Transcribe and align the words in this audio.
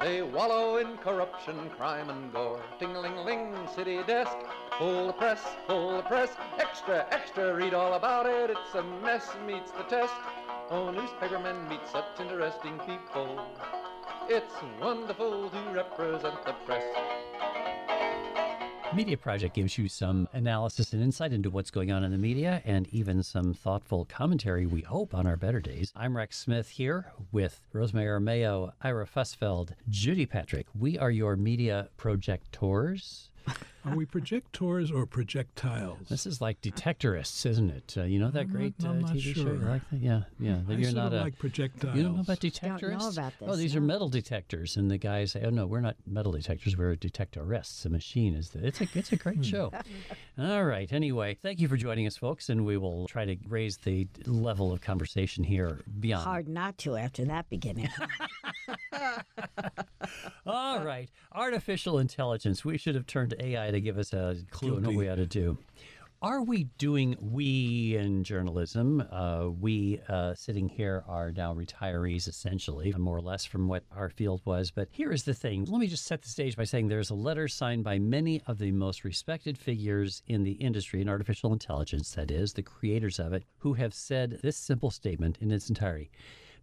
They 0.00 0.22
wallow 0.22 0.78
in 0.78 0.96
corruption, 0.96 1.68
crime, 1.76 2.08
and 2.08 2.32
gore. 2.32 2.62
Ting-a-ling-ling, 2.78 3.54
city 3.74 4.02
desk, 4.06 4.34
full 4.78 5.08
the 5.08 5.12
press, 5.12 5.42
full 5.66 5.98
the 5.98 6.02
press. 6.02 6.30
Extra, 6.58 7.06
extra, 7.10 7.54
read 7.54 7.74
all 7.74 7.92
about 7.92 8.24
it. 8.24 8.48
It's 8.48 8.74
a 8.74 8.82
mess, 8.82 9.28
meets 9.46 9.70
the 9.72 9.82
test. 9.82 10.14
Oh, 10.70 10.90
newspapermen 10.90 11.68
meet 11.68 11.86
such 11.92 12.18
interesting 12.18 12.78
people. 12.86 13.44
It's 14.30 14.54
wonderful 14.80 15.50
to 15.50 15.58
represent 15.74 16.46
the 16.46 16.54
press. 16.64 16.84
Media 18.92 19.16
Project 19.16 19.54
gives 19.54 19.78
you 19.78 19.88
some 19.88 20.28
analysis 20.32 20.92
and 20.92 21.00
insight 21.00 21.32
into 21.32 21.48
what's 21.48 21.70
going 21.70 21.92
on 21.92 22.02
in 22.02 22.10
the 22.10 22.18
media 22.18 22.60
and 22.64 22.88
even 22.88 23.22
some 23.22 23.54
thoughtful 23.54 24.04
commentary, 24.06 24.66
we 24.66 24.80
hope, 24.80 25.14
on 25.14 25.28
our 25.28 25.36
better 25.36 25.60
days. 25.60 25.92
I'm 25.94 26.16
Rex 26.16 26.36
Smith 26.36 26.70
here 26.70 27.12
with 27.30 27.60
Rosemary 27.72 28.06
Armao, 28.06 28.72
Ira 28.82 29.06
Fusfeld, 29.06 29.70
Judy 29.88 30.26
Patrick. 30.26 30.66
We 30.76 30.98
are 30.98 31.10
your 31.10 31.36
media 31.36 31.88
projectors. 31.96 33.30
Are 33.84 33.96
we 33.96 34.04
projectors 34.04 34.90
or 34.90 35.06
projectiles? 35.06 36.08
This 36.08 36.26
is 36.26 36.40
like 36.40 36.60
detectorists, 36.60 37.46
isn't 37.46 37.70
it? 37.70 37.94
Uh, 37.96 38.02
you 38.04 38.18
know 38.18 38.30
that 38.30 38.40
I'm 38.42 38.48
great 38.48 38.78
not- 38.82 38.90
I'm 38.90 39.04
uh, 39.04 39.08
not 39.08 39.16
TV 39.16 39.34
show? 39.34 39.42
sure. 39.42 39.54
You 39.54 39.58
like 39.60 39.90
that? 39.90 39.96
Yeah, 40.00 40.22
yeah. 40.38 40.58
I 40.68 40.72
You're 40.72 40.84
sort 40.90 40.96
not 40.96 41.06
of 41.08 41.12
a 41.14 41.20
like 41.24 41.38
projectiles. 41.38 41.96
You 41.96 42.02
don't 42.02 42.14
know 42.16 42.20
about 42.20 42.40
Don't 42.40 42.52
detectorists? 42.52 42.98
know 43.00 43.08
about 43.08 43.32
Oh, 43.40 43.46
this, 43.48 43.56
these 43.58 43.76
are 43.76 43.80
metal 43.80 44.08
detectors, 44.10 44.76
and 44.76 44.90
the 44.90 44.98
guys 44.98 45.32
say, 45.32 45.42
"Oh 45.44 45.50
no, 45.50 45.66
we're 45.66 45.80
not 45.80 45.96
metal 46.06 46.32
detectors. 46.32 46.76
We're 46.76 46.94
detectorists. 46.96 47.82
The 47.82 47.88
machine 47.90 48.34
is 48.34 48.50
the." 48.50 48.66
It's 48.66 48.80
a 48.82 48.88
it's 48.94 49.12
a 49.12 49.16
Hmm. 49.16 49.22
great 49.22 49.44
show. 49.46 49.72
All 50.38 50.64
right. 50.64 50.92
Anyway, 50.92 51.38
thank 51.42 51.58
you 51.60 51.66
for 51.68 51.76
joining 51.78 52.06
us, 52.06 52.16
folks, 52.18 52.50
and 52.50 52.66
we 52.66 52.76
will 52.76 53.06
try 53.08 53.24
to 53.24 53.36
raise 53.48 53.78
the 53.78 54.06
level 54.26 54.72
of 54.72 54.80
conversation 54.82 55.42
here 55.44 55.80
beyond. 56.00 56.24
Hard 56.24 56.48
not 56.48 56.76
to 56.78 56.96
after 56.96 57.24
that 57.24 57.48
beginning. 57.48 57.88
All 60.46 60.84
right. 60.84 61.08
Artificial 61.32 61.98
intelligence. 61.98 62.64
We 62.64 62.76
should 62.76 62.96
have 62.96 63.06
turned 63.06 63.30
to 63.30 63.44
AI 63.44 63.70
to 63.70 63.80
give 63.80 63.98
us 63.98 64.12
a 64.12 64.36
clue 64.50 64.76
on 64.76 64.84
what 64.84 64.94
we 64.94 65.08
ought 65.08 65.16
to 65.16 65.26
do. 65.26 65.58
Are 66.22 66.42
we 66.42 66.64
doing, 66.76 67.16
we 67.18 67.96
in 67.96 68.24
journalism, 68.24 69.02
uh, 69.10 69.48
we 69.58 70.00
uh, 70.06 70.34
sitting 70.34 70.68
here 70.68 71.02
are 71.08 71.30
now 71.30 71.54
retirees 71.54 72.28
essentially, 72.28 72.92
more 72.98 73.16
or 73.16 73.22
less 73.22 73.46
from 73.46 73.68
what 73.68 73.84
our 73.96 74.10
field 74.10 74.42
was. 74.44 74.70
But 74.70 74.88
here 74.90 75.12
is 75.12 75.22
the 75.22 75.32
thing. 75.32 75.64
Let 75.64 75.80
me 75.80 75.86
just 75.86 76.04
set 76.04 76.20
the 76.20 76.28
stage 76.28 76.56
by 76.56 76.64
saying 76.64 76.88
there's 76.88 77.08
a 77.08 77.14
letter 77.14 77.48
signed 77.48 77.84
by 77.84 77.98
many 77.98 78.42
of 78.46 78.58
the 78.58 78.72
most 78.72 79.02
respected 79.02 79.56
figures 79.56 80.22
in 80.26 80.42
the 80.42 80.52
industry, 80.52 81.00
in 81.00 81.08
artificial 81.08 81.54
intelligence, 81.54 82.10
that 82.16 82.30
is, 82.30 82.52
the 82.52 82.62
creators 82.62 83.18
of 83.18 83.32
it, 83.32 83.44
who 83.58 83.72
have 83.74 83.94
said 83.94 84.40
this 84.42 84.58
simple 84.58 84.90
statement 84.90 85.38
in 85.40 85.50
its 85.50 85.70
entirety 85.70 86.10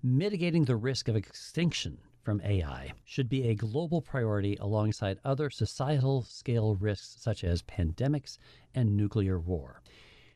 mitigating 0.04 0.66
the 0.66 0.76
risk 0.76 1.08
of 1.08 1.16
extinction 1.16 1.98
from 2.28 2.42
AI 2.44 2.92
should 3.06 3.30
be 3.30 3.48
a 3.48 3.56
global 3.56 4.02
priority 4.02 4.58
alongside 4.60 5.18
other 5.24 5.50
societal 5.50 6.24
scale 6.24 6.76
risks 6.76 7.16
such 7.22 7.42
as 7.46 7.62
pandemics 7.62 8.38
and 8.76 8.98
nuclear 8.98 9.40
war. 9.40 9.82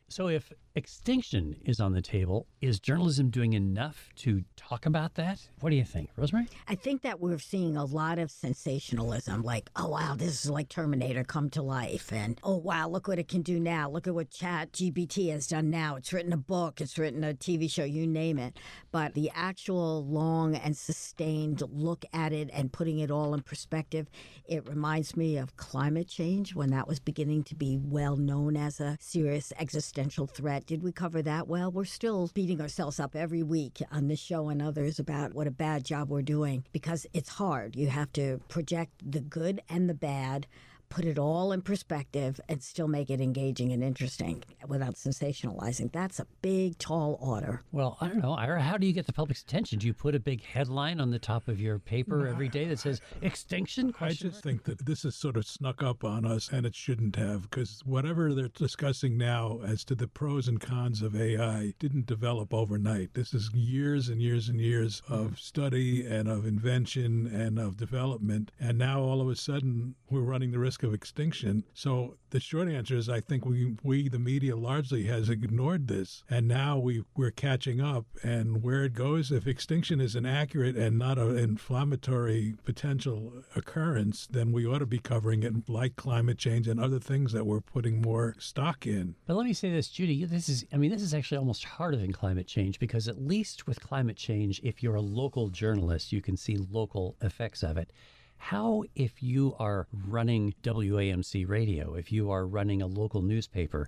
So, 0.08 0.30
if 0.30 0.53
extinction 0.75 1.55
is 1.66 1.80
on 1.80 1.94
the 1.94 2.02
table, 2.02 2.47
is 2.61 2.80
journalism 2.80 3.30
doing 3.30 3.54
enough 3.54 4.09
to 4.15 4.43
talk 4.55 4.86
about 4.86 5.15
that? 5.15 5.39
What 5.59 5.70
do 5.70 5.76
you 5.76 5.83
think, 5.83 6.09
Rosemary? 6.15 6.48
I 6.67 6.76
think 6.76 7.02
that 7.02 7.20
we're 7.20 7.39
seeing 7.39 7.76
a 7.76 7.86
lot 7.86 8.20
of 8.20 8.32
sensationalism, 8.32 9.43
like, 9.43 9.70
oh 9.76 9.89
wow, 9.89 10.15
this 10.17 10.45
is 10.45 10.49
like 10.49 10.70
Terminator 10.70 11.23
come 11.23 11.49
to 11.52 11.61
life, 11.61 12.11
and 12.14 12.39
oh 12.43 12.58
wow, 12.58 12.87
look 12.87 13.08
what 13.08 13.20
it 13.20 13.27
can 13.27 13.42
do 13.42 13.59
now. 13.59 13.89
Look 13.89 14.08
at 14.08 14.15
what 14.15 14.30
Chat 14.30 14.71
GPT 14.71 15.32
has 15.32 15.48
done 15.48 15.70
now. 15.70 15.95
It's 15.95 16.14
written 16.14 16.33
a 16.33 16.37
book, 16.37 16.82
it's 16.82 16.98
written 16.98 17.23
a 17.23 17.33
TV 17.33 17.70
show, 17.70 17.83
you 17.83 18.08
name 18.08 18.38
it. 18.38 18.58
But 18.92 19.14
the 19.14 19.32
actual 19.36 20.05
long 20.05 20.55
and 20.55 20.76
sustained 20.77 21.61
look 21.70 22.05
at 22.14 22.33
it 22.33 22.49
and 22.53 22.71
putting 22.71 22.99
it 22.99 23.11
all 23.11 23.33
in 23.33 23.42
perspective, 23.42 24.09
it 24.45 24.67
reminds 24.67 25.17
me 25.17 25.38
of 25.38 25.58
climate 25.58 26.08
change 26.08 26.55
when 26.55 26.70
that 26.71 26.88
was 26.88 26.99
beginning 26.99 27.43
to 27.43 27.55
be 27.55 27.77
well 27.77 28.15
known 28.15 28.55
as 28.55 28.80
a 28.80 28.98
serious 28.99 29.52
existential 29.59 30.27
threat. 30.27 30.61
Did 30.66 30.83
we 30.83 30.92
cover 30.92 31.22
that 31.22 31.48
well? 31.48 31.72
We're 31.72 31.86
still 31.86 32.30
beating 32.33 32.61
ourselves 32.61 32.99
up 32.99 33.16
every 33.16 33.44
week 33.44 33.82
on 33.92 34.08
this 34.08 34.20
show 34.20 34.49
and 34.49 34.61
others 34.61 34.99
about 34.99 35.33
what 35.33 35.48
a 35.48 35.52
bad 35.52 35.83
job 35.83 36.10
we're 36.10 36.22
doing 36.22 36.66
because 36.72 37.05
it's 37.14 37.30
hard. 37.30 37.76
You 37.76 37.88
have 37.88 38.11
to 38.14 38.39
project 38.48 38.92
the 39.11 39.21
good 39.21 39.61
and 39.70 39.89
the 39.89 39.94
bad. 39.94 40.48
Put 40.91 41.05
it 41.05 41.17
all 41.17 41.53
in 41.53 41.61
perspective 41.61 42.41
and 42.49 42.61
still 42.61 42.89
make 42.89 43.09
it 43.09 43.21
engaging 43.21 43.71
and 43.71 43.81
interesting 43.81 44.43
without 44.67 44.95
sensationalizing. 44.95 45.89
That's 45.93 46.19
a 46.19 46.27
big, 46.41 46.77
tall 46.79 47.17
order. 47.21 47.61
Well, 47.71 47.97
I 48.02 48.09
don't 48.09 48.21
know. 48.21 48.33
Ira, 48.33 48.61
how 48.61 48.75
do 48.75 48.85
you 48.85 48.91
get 48.91 49.05
the 49.05 49.13
public's 49.13 49.41
attention? 49.41 49.79
Do 49.79 49.87
you 49.87 49.93
put 49.93 50.15
a 50.15 50.19
big 50.19 50.43
headline 50.43 50.99
on 50.99 51.09
the 51.09 51.17
top 51.17 51.47
of 51.47 51.61
your 51.61 51.79
paper 51.79 52.27
every 52.27 52.49
day 52.49 52.65
that 52.65 52.79
says 52.79 52.99
extinction? 53.21 53.93
I 54.02 54.09
just 54.09 54.43
think 54.43 54.65
that 54.65 54.85
this 54.85 55.03
has 55.03 55.15
sort 55.15 55.37
of 55.37 55.47
snuck 55.47 55.81
up 55.81 56.03
on 56.03 56.25
us, 56.25 56.49
and 56.52 56.65
it 56.65 56.75
shouldn't 56.75 57.15
have, 57.15 57.43
because 57.43 57.81
whatever 57.85 58.33
they're 58.33 58.49
discussing 58.49 59.17
now 59.17 59.61
as 59.65 59.85
to 59.85 59.95
the 59.95 60.09
pros 60.09 60.49
and 60.49 60.59
cons 60.59 61.02
of 61.02 61.15
AI 61.15 61.73
didn't 61.79 62.05
develop 62.05 62.53
overnight. 62.53 63.13
This 63.13 63.33
is 63.33 63.49
years 63.53 64.09
and 64.09 64.21
years 64.21 64.49
and 64.49 64.59
years 64.59 65.02
of 65.08 65.27
hmm. 65.27 65.35
study 65.35 66.05
and 66.05 66.27
of 66.27 66.45
invention 66.45 67.27
and 67.27 67.58
of 67.58 67.77
development, 67.77 68.52
and 68.59 68.77
now 68.77 68.99
all 68.99 69.21
of 69.21 69.29
a 69.29 69.37
sudden 69.37 69.95
we're 70.09 70.19
running 70.19 70.52
the 70.52 70.59
risk 70.59 70.80
of 70.83 70.93
extinction. 70.93 71.64
So 71.73 72.17
the 72.31 72.39
short 72.39 72.69
answer 72.69 72.95
is, 72.95 73.09
I 73.09 73.19
think 73.19 73.45
we, 73.45 73.75
we 73.83 74.09
the 74.09 74.19
media, 74.19 74.55
largely 74.55 75.03
has 75.05 75.30
ignored 75.30 75.87
this, 75.87 76.23
and 76.30 76.47
now 76.47 76.77
we 76.77 77.03
we're 77.15 77.31
catching 77.31 77.81
up. 77.81 78.05
And 78.23 78.64
where 78.64 78.83
it 78.86 78.93
goes, 78.93 79.31
if 79.31 79.47
extinction 79.47 79.99
is 79.99 80.15
an 80.15 80.25
accurate 80.25 80.75
and 80.75 80.97
not 80.97 81.17
an 81.17 81.37
inflammatory 81.37 82.55
potential 82.64 83.43
occurrence, 83.55 84.27
then 84.30 84.52
we 84.52 84.65
ought 84.65 84.80
to 84.80 84.86
be 84.86 84.99
covering 84.99 85.43
it, 85.43 85.70
like 85.70 85.95
climate 85.95 86.37
change 86.37 86.67
and 86.67 86.80
other 86.80 86.99
things 86.99 87.31
that 87.33 87.45
we're 87.45 87.61
putting 87.61 88.02
more 88.02 88.36
stock 88.39 88.87
in. 88.87 89.15
But 89.25 89.36
let 89.36 89.45
me 89.45 89.53
say 89.53 89.71
this, 89.71 89.89
Judy. 89.89 90.25
This 90.25 90.49
is, 90.49 90.65
I 90.71 90.77
mean, 90.77 90.91
this 90.91 91.02
is 91.02 91.14
actually 91.14 91.37
almost 91.37 91.64
harder 91.64 91.97
than 91.97 92.14
climate 92.14 92.47
change 92.47 92.80
because 92.80 93.08
at 93.08 93.21
least 93.21 93.67
with 93.67 93.81
climate 93.81 94.17
change, 94.17 94.61
if 94.64 94.81
you're 94.81 94.95
a 94.95 95.02
local 95.02 95.49
journalist, 95.49 96.11
you 96.11 96.21
can 96.21 96.37
see 96.37 96.58
local 96.58 97.15
effects 97.21 97.64
of 97.64 97.77
it. 97.77 97.91
How, 98.43 98.83
if 98.95 99.21
you 99.21 99.55
are 99.59 99.87
running 99.93 100.55
WAMC 100.63 101.47
radio, 101.47 101.93
if 101.93 102.11
you 102.11 102.31
are 102.31 102.45
running 102.45 102.81
a 102.81 102.87
local 102.87 103.21
newspaper, 103.21 103.87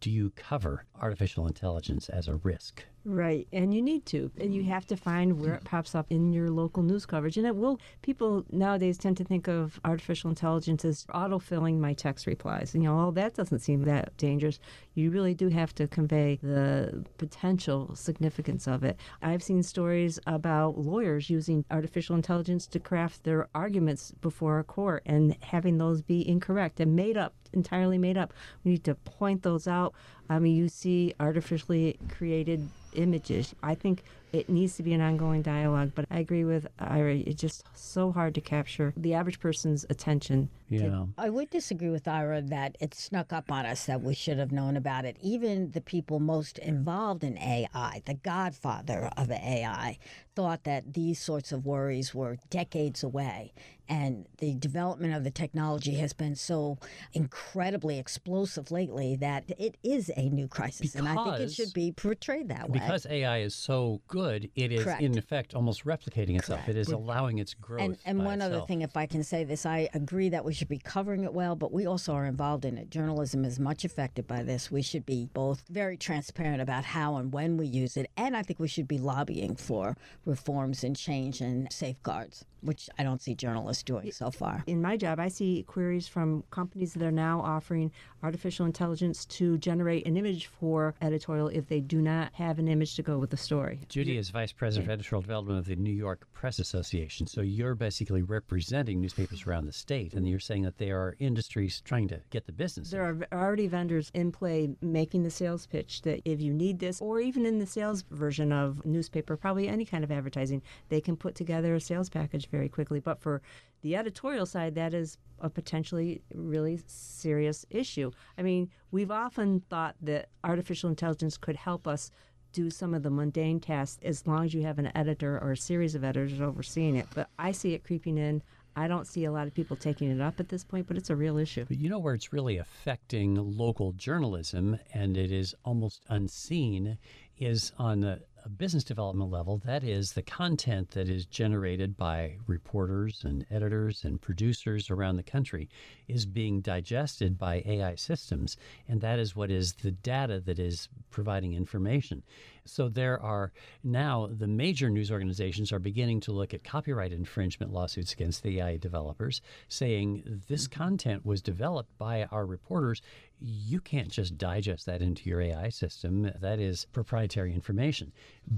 do 0.00 0.10
you 0.10 0.30
cover 0.36 0.84
artificial 1.00 1.46
intelligence 1.46 2.08
as 2.10 2.28
a 2.28 2.36
risk? 2.36 2.84
Right, 3.08 3.46
and 3.52 3.72
you 3.72 3.82
need 3.82 4.04
to, 4.06 4.32
and 4.40 4.52
you 4.52 4.64
have 4.64 4.84
to 4.88 4.96
find 4.96 5.40
where 5.40 5.54
it 5.54 5.62
pops 5.64 5.94
up 5.94 6.06
in 6.10 6.32
your 6.32 6.50
local 6.50 6.82
news 6.82 7.06
coverage. 7.06 7.36
And 7.36 7.46
it 7.46 7.54
will. 7.54 7.78
People 8.02 8.44
nowadays 8.50 8.98
tend 8.98 9.16
to 9.18 9.24
think 9.24 9.46
of 9.46 9.78
artificial 9.84 10.28
intelligence 10.28 10.84
as 10.84 11.04
autofilling 11.14 11.78
my 11.78 11.92
text 11.92 12.26
replies. 12.26 12.74
You 12.74 12.80
know, 12.80 12.98
oh, 12.98 13.10
that 13.12 13.34
doesn't 13.34 13.60
seem 13.60 13.84
that 13.84 14.16
dangerous. 14.16 14.58
You 14.94 15.12
really 15.12 15.34
do 15.34 15.50
have 15.50 15.72
to 15.76 15.86
convey 15.86 16.40
the 16.42 17.04
potential 17.16 17.94
significance 17.94 18.66
of 18.66 18.82
it. 18.82 18.98
I've 19.22 19.42
seen 19.42 19.62
stories 19.62 20.18
about 20.26 20.76
lawyers 20.76 21.30
using 21.30 21.64
artificial 21.70 22.16
intelligence 22.16 22.66
to 22.66 22.80
craft 22.80 23.22
their 23.22 23.46
arguments 23.54 24.10
before 24.20 24.58
a 24.58 24.64
court 24.64 25.04
and 25.06 25.36
having 25.42 25.78
those 25.78 26.02
be 26.02 26.28
incorrect 26.28 26.80
and 26.80 26.96
made 26.96 27.16
up, 27.16 27.34
entirely 27.52 27.98
made 27.98 28.18
up. 28.18 28.34
We 28.64 28.72
need 28.72 28.84
to 28.84 28.96
point 28.96 29.44
those 29.44 29.68
out. 29.68 29.94
I 30.28 30.40
mean, 30.40 30.56
you 30.56 30.68
see 30.68 31.14
artificially 31.20 32.00
created 32.08 32.68
images. 32.96 33.54
I 33.62 33.74
think 33.74 34.02
it 34.32 34.48
needs 34.48 34.76
to 34.76 34.82
be 34.82 34.92
an 34.92 35.00
ongoing 35.00 35.42
dialogue, 35.42 35.92
but 35.94 36.04
I 36.10 36.18
agree 36.18 36.44
with 36.44 36.66
Ira. 36.78 37.16
It's 37.16 37.40
just 37.40 37.64
so 37.74 38.12
hard 38.12 38.34
to 38.34 38.40
capture 38.40 38.92
the 38.96 39.14
average 39.14 39.40
person's 39.40 39.86
attention. 39.88 40.50
Yeah. 40.68 41.06
I 41.16 41.30
would 41.30 41.50
disagree 41.50 41.90
with 41.90 42.08
Ira 42.08 42.42
that 42.42 42.76
it 42.80 42.92
snuck 42.94 43.32
up 43.32 43.52
on 43.52 43.64
us 43.66 43.86
that 43.86 44.02
we 44.02 44.14
should 44.14 44.38
have 44.38 44.50
known 44.50 44.76
about 44.76 45.04
it. 45.04 45.16
Even 45.22 45.70
the 45.70 45.80
people 45.80 46.18
most 46.18 46.58
involved 46.58 47.22
in 47.22 47.38
AI, 47.38 48.02
the 48.04 48.14
godfather 48.14 49.10
of 49.16 49.30
AI, 49.30 49.98
thought 50.34 50.64
that 50.64 50.94
these 50.94 51.20
sorts 51.20 51.52
of 51.52 51.64
worries 51.64 52.14
were 52.14 52.38
decades 52.50 53.02
away. 53.02 53.52
And 53.88 54.26
the 54.38 54.54
development 54.56 55.14
of 55.14 55.22
the 55.22 55.30
technology 55.30 55.94
has 55.94 56.12
been 56.12 56.34
so 56.34 56.78
incredibly 57.12 57.98
explosive 58.00 58.72
lately 58.72 59.14
that 59.16 59.44
it 59.58 59.76
is 59.84 60.10
a 60.16 60.28
new 60.28 60.48
crisis. 60.48 60.96
and 60.96 61.08
I 61.08 61.14
think 61.14 61.40
it 61.40 61.52
should 61.52 61.72
be 61.72 61.92
portrayed 61.92 62.48
that 62.48 62.68
way. 62.68 62.80
Because 62.80 63.06
AI 63.06 63.38
is 63.38 63.54
so 63.54 64.00
good, 64.16 64.50
it 64.54 64.72
is 64.72 64.84
Correct. 64.84 65.02
in 65.02 65.18
effect 65.18 65.54
almost 65.54 65.84
replicating 65.84 66.38
itself. 66.38 66.60
Correct. 66.60 66.70
It 66.70 66.76
is 66.76 66.88
allowing 66.88 67.38
its 67.38 67.52
growth. 67.52 67.82
And, 67.82 67.98
and 68.06 68.18
by 68.18 68.24
one 68.24 68.40
other 68.40 68.62
thing, 68.62 68.80
if 68.82 68.96
I 68.96 69.06
can 69.06 69.22
say 69.22 69.44
this, 69.44 69.66
I 69.66 69.88
agree 69.92 70.30
that 70.30 70.44
we 70.44 70.54
should 70.54 70.68
be 70.68 70.78
covering 70.78 71.24
it 71.24 71.34
well, 71.34 71.54
but 71.54 71.70
we 71.72 71.86
also 71.86 72.14
are 72.14 72.24
involved 72.24 72.64
in 72.64 72.78
it. 72.78 72.90
Journalism 72.90 73.44
is 73.44 73.60
much 73.60 73.84
affected 73.84 74.26
by 74.26 74.42
this. 74.42 74.70
We 74.70 74.82
should 74.82 75.04
be 75.04 75.28
both 75.34 75.64
very 75.68 75.96
transparent 75.96 76.62
about 76.62 76.84
how 76.84 77.16
and 77.16 77.32
when 77.32 77.56
we 77.58 77.66
use 77.66 77.96
it, 77.96 78.10
and 78.16 78.36
I 78.36 78.42
think 78.42 78.58
we 78.58 78.68
should 78.68 78.88
be 78.88 78.98
lobbying 78.98 79.56
for 79.56 79.96
reforms 80.24 80.82
and 80.82 80.96
change 80.96 81.40
and 81.40 81.70
safeguards, 81.70 82.44
which 82.62 82.88
I 82.98 83.02
don't 83.02 83.20
see 83.20 83.34
journalists 83.34 83.82
doing 83.82 84.10
so 84.12 84.30
far. 84.30 84.64
in 84.66 84.80
my 84.80 84.96
job, 84.96 85.20
I 85.20 85.28
see 85.28 85.64
queries 85.66 86.08
from 86.08 86.44
companies 86.50 86.94
that 86.94 87.02
are 87.02 87.12
now 87.12 87.40
offering 87.40 87.92
artificial 88.26 88.66
intelligence 88.66 89.24
to 89.24 89.56
generate 89.58 90.04
an 90.04 90.16
image 90.16 90.46
for 90.46 90.96
editorial 91.00 91.46
if 91.46 91.68
they 91.68 91.78
do 91.78 92.02
not 92.02 92.28
have 92.34 92.58
an 92.58 92.66
image 92.66 92.96
to 92.96 93.02
go 93.02 93.18
with 93.18 93.30
the 93.30 93.36
story. 93.36 93.78
Judy 93.88 94.18
is 94.18 94.30
vice 94.30 94.50
president 94.50 94.88
of 94.88 94.92
editorial 94.92 95.22
development 95.22 95.60
of 95.60 95.66
the 95.66 95.76
New 95.76 95.92
York 95.92 96.26
Press 96.32 96.58
Association. 96.58 97.28
So 97.28 97.40
you're 97.40 97.76
basically 97.76 98.22
representing 98.22 99.00
newspapers 99.00 99.46
around 99.46 99.66
the 99.66 99.72
state, 99.72 100.14
and 100.14 100.28
you're 100.28 100.40
saying 100.40 100.62
that 100.62 100.76
there 100.78 100.98
are 100.98 101.14
industries 101.20 101.80
trying 101.84 102.08
to 102.08 102.20
get 102.30 102.46
the 102.46 102.52
business. 102.52 102.90
There 102.90 103.04
are 103.04 103.16
already 103.32 103.68
vendors 103.68 104.10
in 104.12 104.32
play 104.32 104.74
making 104.82 105.22
the 105.22 105.30
sales 105.30 105.64
pitch 105.66 106.02
that 106.02 106.20
if 106.24 106.40
you 106.40 106.52
need 106.52 106.80
this, 106.80 107.00
or 107.00 107.20
even 107.20 107.46
in 107.46 107.60
the 107.60 107.66
sales 107.66 108.02
version 108.10 108.50
of 108.52 108.84
newspaper, 108.84 109.36
probably 109.36 109.68
any 109.68 109.84
kind 109.84 110.02
of 110.02 110.10
advertising, 110.10 110.62
they 110.88 111.00
can 111.00 111.16
put 111.16 111.36
together 111.36 111.76
a 111.76 111.80
sales 111.80 112.08
package 112.08 112.48
very 112.48 112.68
quickly. 112.68 112.98
But 112.98 113.20
for 113.20 113.40
the 113.86 113.94
editorial 113.94 114.46
side, 114.46 114.74
that 114.74 114.92
is 114.94 115.16
a 115.38 115.48
potentially 115.48 116.20
really 116.34 116.80
serious 116.88 117.64
issue. 117.70 118.10
I 118.36 118.42
mean, 118.42 118.68
we've 118.90 119.12
often 119.12 119.60
thought 119.70 119.94
that 120.02 120.28
artificial 120.42 120.90
intelligence 120.90 121.36
could 121.36 121.54
help 121.54 121.86
us 121.86 122.10
do 122.52 122.68
some 122.68 122.94
of 122.94 123.04
the 123.04 123.10
mundane 123.10 123.60
tasks 123.60 124.00
as 124.02 124.26
long 124.26 124.44
as 124.44 124.52
you 124.52 124.62
have 124.62 124.80
an 124.80 124.90
editor 124.96 125.38
or 125.38 125.52
a 125.52 125.56
series 125.56 125.94
of 125.94 126.02
editors 126.02 126.40
overseeing 126.40 126.96
it. 126.96 127.06
But 127.14 127.28
I 127.38 127.52
see 127.52 127.74
it 127.74 127.84
creeping 127.84 128.18
in. 128.18 128.42
I 128.74 128.88
don't 128.88 129.06
see 129.06 129.24
a 129.24 129.30
lot 129.30 129.46
of 129.46 129.54
people 129.54 129.76
taking 129.76 130.10
it 130.10 130.20
up 130.20 130.40
at 130.40 130.48
this 130.48 130.64
point, 130.64 130.88
but 130.88 130.96
it's 130.96 131.10
a 131.10 131.16
real 131.16 131.38
issue. 131.38 131.64
But 131.68 131.78
you 131.78 131.88
know 131.88 132.00
where 132.00 132.14
it's 132.14 132.32
really 132.32 132.56
affecting 132.56 133.56
local 133.56 133.92
journalism, 133.92 134.80
and 134.92 135.16
it 135.16 135.30
is 135.30 135.54
almost 135.64 136.02
unseen, 136.08 136.98
is 137.38 137.70
on 137.78 138.02
a, 138.02 138.18
a 138.46 138.48
business 138.48 138.84
development 138.84 139.28
level. 139.28 139.60
That 139.64 139.82
is 139.82 140.12
the 140.12 140.22
content 140.22 140.92
that 140.92 141.08
is 141.08 141.26
generated 141.26 141.96
by 141.96 142.36
reporters 142.46 143.22
and 143.24 143.44
editors 143.50 144.04
and 144.04 144.22
producers 144.22 144.88
around 144.88 145.16
the 145.16 145.24
country 145.24 145.68
is 146.06 146.26
being 146.26 146.60
digested 146.60 147.38
by 147.38 147.64
AI 147.66 147.96
systems, 147.96 148.56
and 148.86 149.00
that 149.00 149.18
is 149.18 149.34
what 149.34 149.50
is 149.50 149.72
the 149.74 149.90
data 149.90 150.40
that 150.46 150.60
is 150.60 150.88
providing 151.10 151.54
information. 151.54 152.22
So 152.64 152.88
there 152.88 153.20
are 153.20 153.52
now 153.82 154.28
the 154.30 154.46
major 154.46 154.90
news 154.90 155.10
organizations 155.10 155.72
are 155.72 155.78
beginning 155.78 156.20
to 156.20 156.32
look 156.32 156.54
at 156.54 156.64
copyright 156.64 157.12
infringement 157.12 157.72
lawsuits 157.72 158.12
against 158.12 158.42
the 158.42 158.60
AI 158.60 158.76
developers, 158.76 159.40
saying 159.68 160.42
this 160.48 160.68
content 160.68 161.26
was 161.26 161.42
developed 161.42 161.96
by 161.98 162.24
our 162.24 162.46
reporters. 162.46 163.02
You 163.40 163.80
can't 163.80 164.10
just 164.10 164.38
digest 164.38 164.86
that 164.86 165.02
into 165.02 165.28
your 165.28 165.42
AI 165.42 165.68
system. 165.68 166.30
That 166.40 166.58
is 166.58 166.86
proprietary 166.92 167.52
information. 167.52 168.12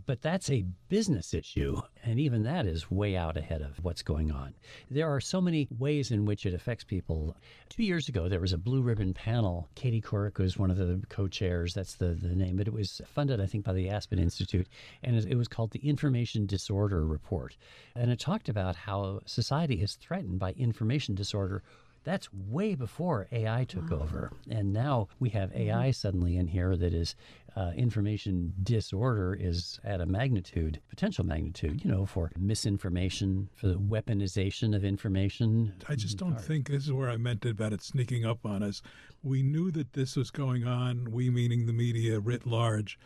But 0.06 0.22
that's 0.22 0.50
a 0.50 0.66
business 0.88 1.34
issue, 1.34 1.80
and 2.04 2.20
even 2.20 2.44
that 2.44 2.64
is 2.64 2.90
way 2.90 3.16
out 3.16 3.36
ahead 3.36 3.60
of 3.60 3.82
what's 3.82 4.02
going 4.02 4.30
on. 4.30 4.54
There 4.90 5.08
are 5.08 5.20
so 5.20 5.40
many 5.40 5.66
ways 5.78 6.10
in 6.12 6.26
which 6.26 6.46
it 6.46 6.54
affects 6.54 6.84
people. 6.84 7.36
Two 7.68 7.82
years 7.82 8.08
ago, 8.08 8.28
there 8.28 8.40
was 8.40 8.52
a 8.52 8.58
blue 8.58 8.80
ribbon 8.80 9.14
panel. 9.14 9.68
Katie 9.74 10.00
Couric 10.00 10.38
was 10.38 10.56
one 10.56 10.70
of 10.70 10.76
the 10.76 11.02
co-chairs. 11.08 11.74
That's 11.74 11.94
the, 11.94 12.08
the 12.08 12.36
name. 12.36 12.56
But 12.56 12.68
it 12.68 12.72
was 12.72 13.00
funded, 13.06 13.40
I 13.40 13.46
think, 13.46 13.64
by 13.64 13.72
the 13.72 13.88
Aspen 13.88 14.18
Institute, 14.18 14.68
and 15.02 15.16
it 15.16 15.36
was 15.36 15.48
called 15.48 15.72
the 15.72 15.88
Information 15.88 16.46
Disorder 16.46 17.04
Report. 17.04 17.56
And 17.96 18.10
it 18.10 18.20
talked 18.20 18.48
about 18.48 18.76
how 18.76 19.20
society 19.26 19.82
is 19.82 19.94
threatened 19.94 20.38
by 20.38 20.52
information 20.52 21.16
disorder 21.16 21.62
that's 22.08 22.32
way 22.32 22.74
before 22.74 23.28
AI 23.30 23.64
took 23.64 23.92
over. 23.92 24.32
And 24.50 24.72
now 24.72 25.08
we 25.18 25.28
have 25.30 25.52
AI 25.54 25.90
suddenly 25.90 26.36
in 26.36 26.46
here 26.46 26.74
that 26.76 26.94
is 26.94 27.14
uh, 27.54 27.72
information 27.76 28.54
disorder 28.62 29.36
is 29.38 29.78
at 29.84 30.00
a 30.00 30.06
magnitude, 30.06 30.80
potential 30.88 31.26
magnitude, 31.26 31.84
you 31.84 31.90
know, 31.90 32.06
for 32.06 32.30
misinformation, 32.38 33.50
for 33.54 33.66
the 33.66 33.74
weaponization 33.74 34.74
of 34.74 34.84
information. 34.84 35.74
I 35.88 35.96
just 35.96 36.16
don't 36.16 36.40
think 36.40 36.68
this 36.68 36.84
is 36.84 36.92
where 36.92 37.10
I 37.10 37.16
meant 37.16 37.44
it 37.44 37.50
about 37.50 37.72
it 37.72 37.82
sneaking 37.82 38.24
up 38.24 38.46
on 38.46 38.62
us. 38.62 38.80
We 39.22 39.42
knew 39.42 39.70
that 39.72 39.92
this 39.92 40.16
was 40.16 40.30
going 40.30 40.66
on, 40.66 41.10
we 41.10 41.28
meaning 41.30 41.66
the 41.66 41.72
media 41.72 42.20
writ 42.20 42.46
large, 42.46 42.98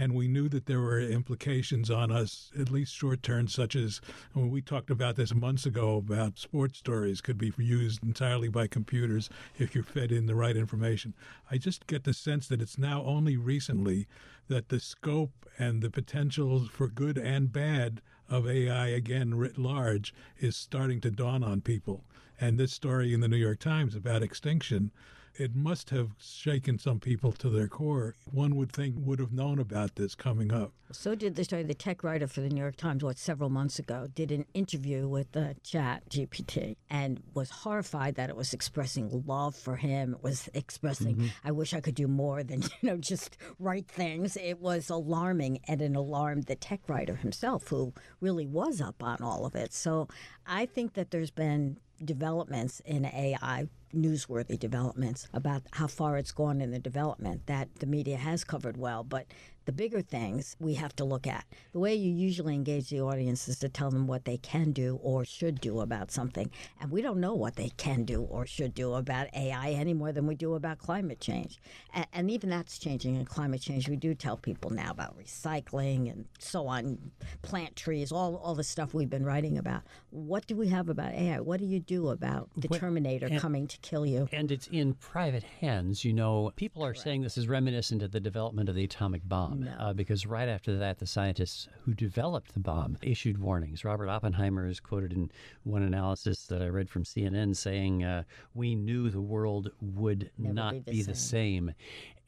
and 0.00 0.14
we 0.14 0.28
knew 0.28 0.48
that 0.48 0.64
there 0.64 0.80
were 0.80 0.98
implications 0.98 1.90
on 1.90 2.10
us, 2.10 2.50
at 2.58 2.70
least 2.70 2.94
short 2.94 3.22
term, 3.22 3.46
such 3.46 3.76
as 3.76 4.00
when 4.32 4.48
we 4.48 4.62
talked 4.62 4.88
about 4.88 5.16
this 5.16 5.34
months 5.34 5.66
ago 5.66 5.98
about 5.98 6.38
sports 6.38 6.78
stories 6.78 7.20
could 7.20 7.36
be 7.36 7.52
used 7.58 8.02
entirely 8.02 8.48
by 8.48 8.66
computers 8.66 9.28
if 9.58 9.74
you're 9.74 9.84
fed 9.84 10.10
in 10.10 10.24
the 10.24 10.34
right 10.34 10.56
information. 10.56 11.12
I 11.50 11.58
just 11.58 11.86
get 11.86 12.04
the 12.04 12.14
sense 12.14 12.48
that 12.48 12.62
it's 12.62 12.78
now 12.78 13.02
only 13.04 13.36
recently 13.36 14.08
that 14.48 14.70
the 14.70 14.80
scope 14.80 15.46
and 15.58 15.82
the 15.82 15.90
potential 15.90 16.66
for 16.72 16.88
good 16.88 17.18
and 17.18 17.52
bad 17.52 18.00
of 18.26 18.48
AI, 18.48 18.86
again 18.86 19.34
writ 19.34 19.58
large, 19.58 20.14
is 20.38 20.56
starting 20.56 21.02
to 21.02 21.10
dawn 21.10 21.44
on 21.44 21.60
people. 21.60 22.04
And 22.40 22.56
this 22.56 22.72
story 22.72 23.12
in 23.12 23.20
the 23.20 23.28
New 23.28 23.36
York 23.36 23.58
Times 23.58 23.94
about 23.94 24.22
extinction, 24.22 24.92
it 25.40 25.56
must 25.56 25.88
have 25.88 26.10
shaken 26.18 26.78
some 26.78 27.00
people 27.00 27.32
to 27.32 27.48
their 27.48 27.66
core. 27.66 28.14
One 28.30 28.56
would 28.56 28.70
think 28.70 28.94
would 28.98 29.18
have 29.18 29.32
known 29.32 29.58
about 29.58 29.96
this 29.96 30.14
coming 30.14 30.52
up. 30.52 30.72
So 30.92 31.14
did 31.14 31.34
the 31.34 31.44
story. 31.44 31.62
The 31.62 31.72
tech 31.72 32.04
writer 32.04 32.26
for 32.26 32.42
the 32.42 32.50
New 32.50 32.60
York 32.60 32.76
Times, 32.76 33.02
what 33.02 33.16
several 33.16 33.48
months 33.48 33.78
ago, 33.78 34.06
did 34.14 34.32
an 34.32 34.44
interview 34.52 35.08
with 35.08 35.32
the 35.32 35.56
Chat 35.62 36.02
GPT 36.10 36.76
and 36.90 37.22
was 37.32 37.48
horrified 37.48 38.16
that 38.16 38.28
it 38.28 38.36
was 38.36 38.52
expressing 38.52 39.24
love 39.26 39.54
for 39.54 39.76
him. 39.76 40.12
It 40.12 40.22
was 40.22 40.50
expressing, 40.52 41.16
mm-hmm. 41.16 41.28
"I 41.42 41.52
wish 41.52 41.72
I 41.72 41.80
could 41.80 41.94
do 41.94 42.06
more 42.06 42.42
than 42.42 42.62
you 42.82 42.90
know 42.90 42.98
just 42.98 43.38
write 43.58 43.88
things." 43.88 44.36
It 44.36 44.60
was 44.60 44.90
alarming 44.90 45.60
and 45.66 45.80
it 45.80 45.96
alarmed 45.96 46.44
the 46.44 46.56
tech 46.56 46.80
writer 46.86 47.16
himself, 47.16 47.68
who 47.68 47.94
really 48.20 48.46
was 48.46 48.82
up 48.82 49.02
on 49.02 49.22
all 49.22 49.46
of 49.46 49.54
it. 49.54 49.72
So 49.72 50.08
I 50.46 50.66
think 50.66 50.92
that 50.94 51.10
there's 51.10 51.30
been 51.30 51.78
developments 52.04 52.80
in 52.84 53.04
AI 53.04 53.68
newsworthy 53.94 54.58
developments 54.58 55.28
about 55.32 55.62
how 55.72 55.86
far 55.86 56.16
it's 56.16 56.32
gone 56.32 56.60
in 56.60 56.70
the 56.70 56.78
development 56.78 57.46
that 57.46 57.74
the 57.76 57.86
media 57.86 58.16
has 58.16 58.44
covered 58.44 58.76
well. 58.76 59.02
But 59.02 59.26
the 59.66 59.72
bigger 59.72 60.00
things 60.00 60.56
we 60.58 60.74
have 60.74 60.94
to 60.96 61.04
look 61.04 61.26
at. 61.26 61.44
The 61.72 61.78
way 61.78 61.94
you 61.94 62.10
usually 62.12 62.54
engage 62.54 62.90
the 62.90 63.00
audience 63.00 63.48
is 63.48 63.58
to 63.60 63.68
tell 63.68 63.90
them 63.90 64.06
what 64.06 64.24
they 64.24 64.38
can 64.38 64.72
do 64.72 64.98
or 65.02 65.24
should 65.24 65.60
do 65.60 65.80
about 65.80 66.10
something. 66.10 66.50
And 66.80 66.90
we 66.90 67.02
don't 67.02 67.20
know 67.20 67.34
what 67.34 67.56
they 67.56 67.70
can 67.76 68.04
do 68.04 68.22
or 68.22 68.46
should 68.46 68.74
do 68.74 68.94
about 68.94 69.28
AI 69.34 69.70
any 69.70 69.94
more 69.94 70.12
than 70.12 70.26
we 70.26 70.34
do 70.34 70.54
about 70.54 70.78
climate 70.78 71.20
change. 71.20 71.60
And, 71.92 72.06
and 72.12 72.30
even 72.30 72.50
that's 72.50 72.78
changing 72.78 73.16
in 73.16 73.24
climate 73.24 73.60
change. 73.60 73.88
We 73.88 73.96
do 73.96 74.14
tell 74.14 74.36
people 74.36 74.70
now 74.70 74.90
about 74.90 75.18
recycling 75.18 76.10
and 76.10 76.24
so 76.38 76.66
on, 76.66 76.98
plant 77.42 77.76
trees, 77.76 78.12
all, 78.12 78.36
all 78.36 78.54
the 78.54 78.64
stuff 78.64 78.94
we've 78.94 79.10
been 79.10 79.24
writing 79.24 79.58
about. 79.58 79.82
What 80.10 80.46
do 80.46 80.56
we 80.56 80.68
have 80.68 80.88
about 80.88 81.12
AI? 81.12 81.40
What 81.40 81.60
do 81.60 81.66
you 81.66 81.80
do 81.80 82.08
about 82.08 82.48
the 82.56 82.68
What- 82.68 82.80
Terminator 82.80 83.26
and- 83.26 83.40
coming 83.40 83.66
to 83.68 83.78
kill 83.78 84.06
you? 84.06 84.28
And 84.32 84.50
it's 84.50 84.68
in 84.68 84.94
private 84.94 85.42
hands. 85.42 86.04
You 86.04 86.12
know, 86.12 86.50
people 86.56 86.84
are 86.84 86.94
saying 86.94 87.22
this 87.22 87.36
is 87.38 87.48
reminiscent 87.48 88.02
of 88.02 88.12
the 88.12 88.20
development 88.20 88.68
of 88.68 88.74
the 88.74 88.84
atomic 88.84 89.28
bomb. 89.28 89.49
Uh, 89.78 89.92
because 89.92 90.26
right 90.26 90.48
after 90.48 90.76
that, 90.78 90.98
the 90.98 91.06
scientists 91.06 91.68
who 91.84 91.94
developed 91.94 92.54
the 92.54 92.60
bomb 92.60 92.96
issued 93.02 93.38
warnings. 93.38 93.84
Robert 93.84 94.08
Oppenheimer 94.08 94.66
is 94.66 94.80
quoted 94.80 95.12
in 95.12 95.30
one 95.64 95.82
analysis 95.82 96.46
that 96.46 96.62
I 96.62 96.66
read 96.66 96.88
from 96.88 97.04
CNN 97.04 97.56
saying, 97.56 98.04
uh, 98.04 98.24
We 98.54 98.74
knew 98.74 99.10
the 99.10 99.20
world 99.20 99.70
would 99.80 100.30
Never 100.38 100.54
not 100.54 100.72
be 100.72 100.78
the 100.80 100.90
be 100.90 101.02
the 101.02 101.14
same. 101.14 101.72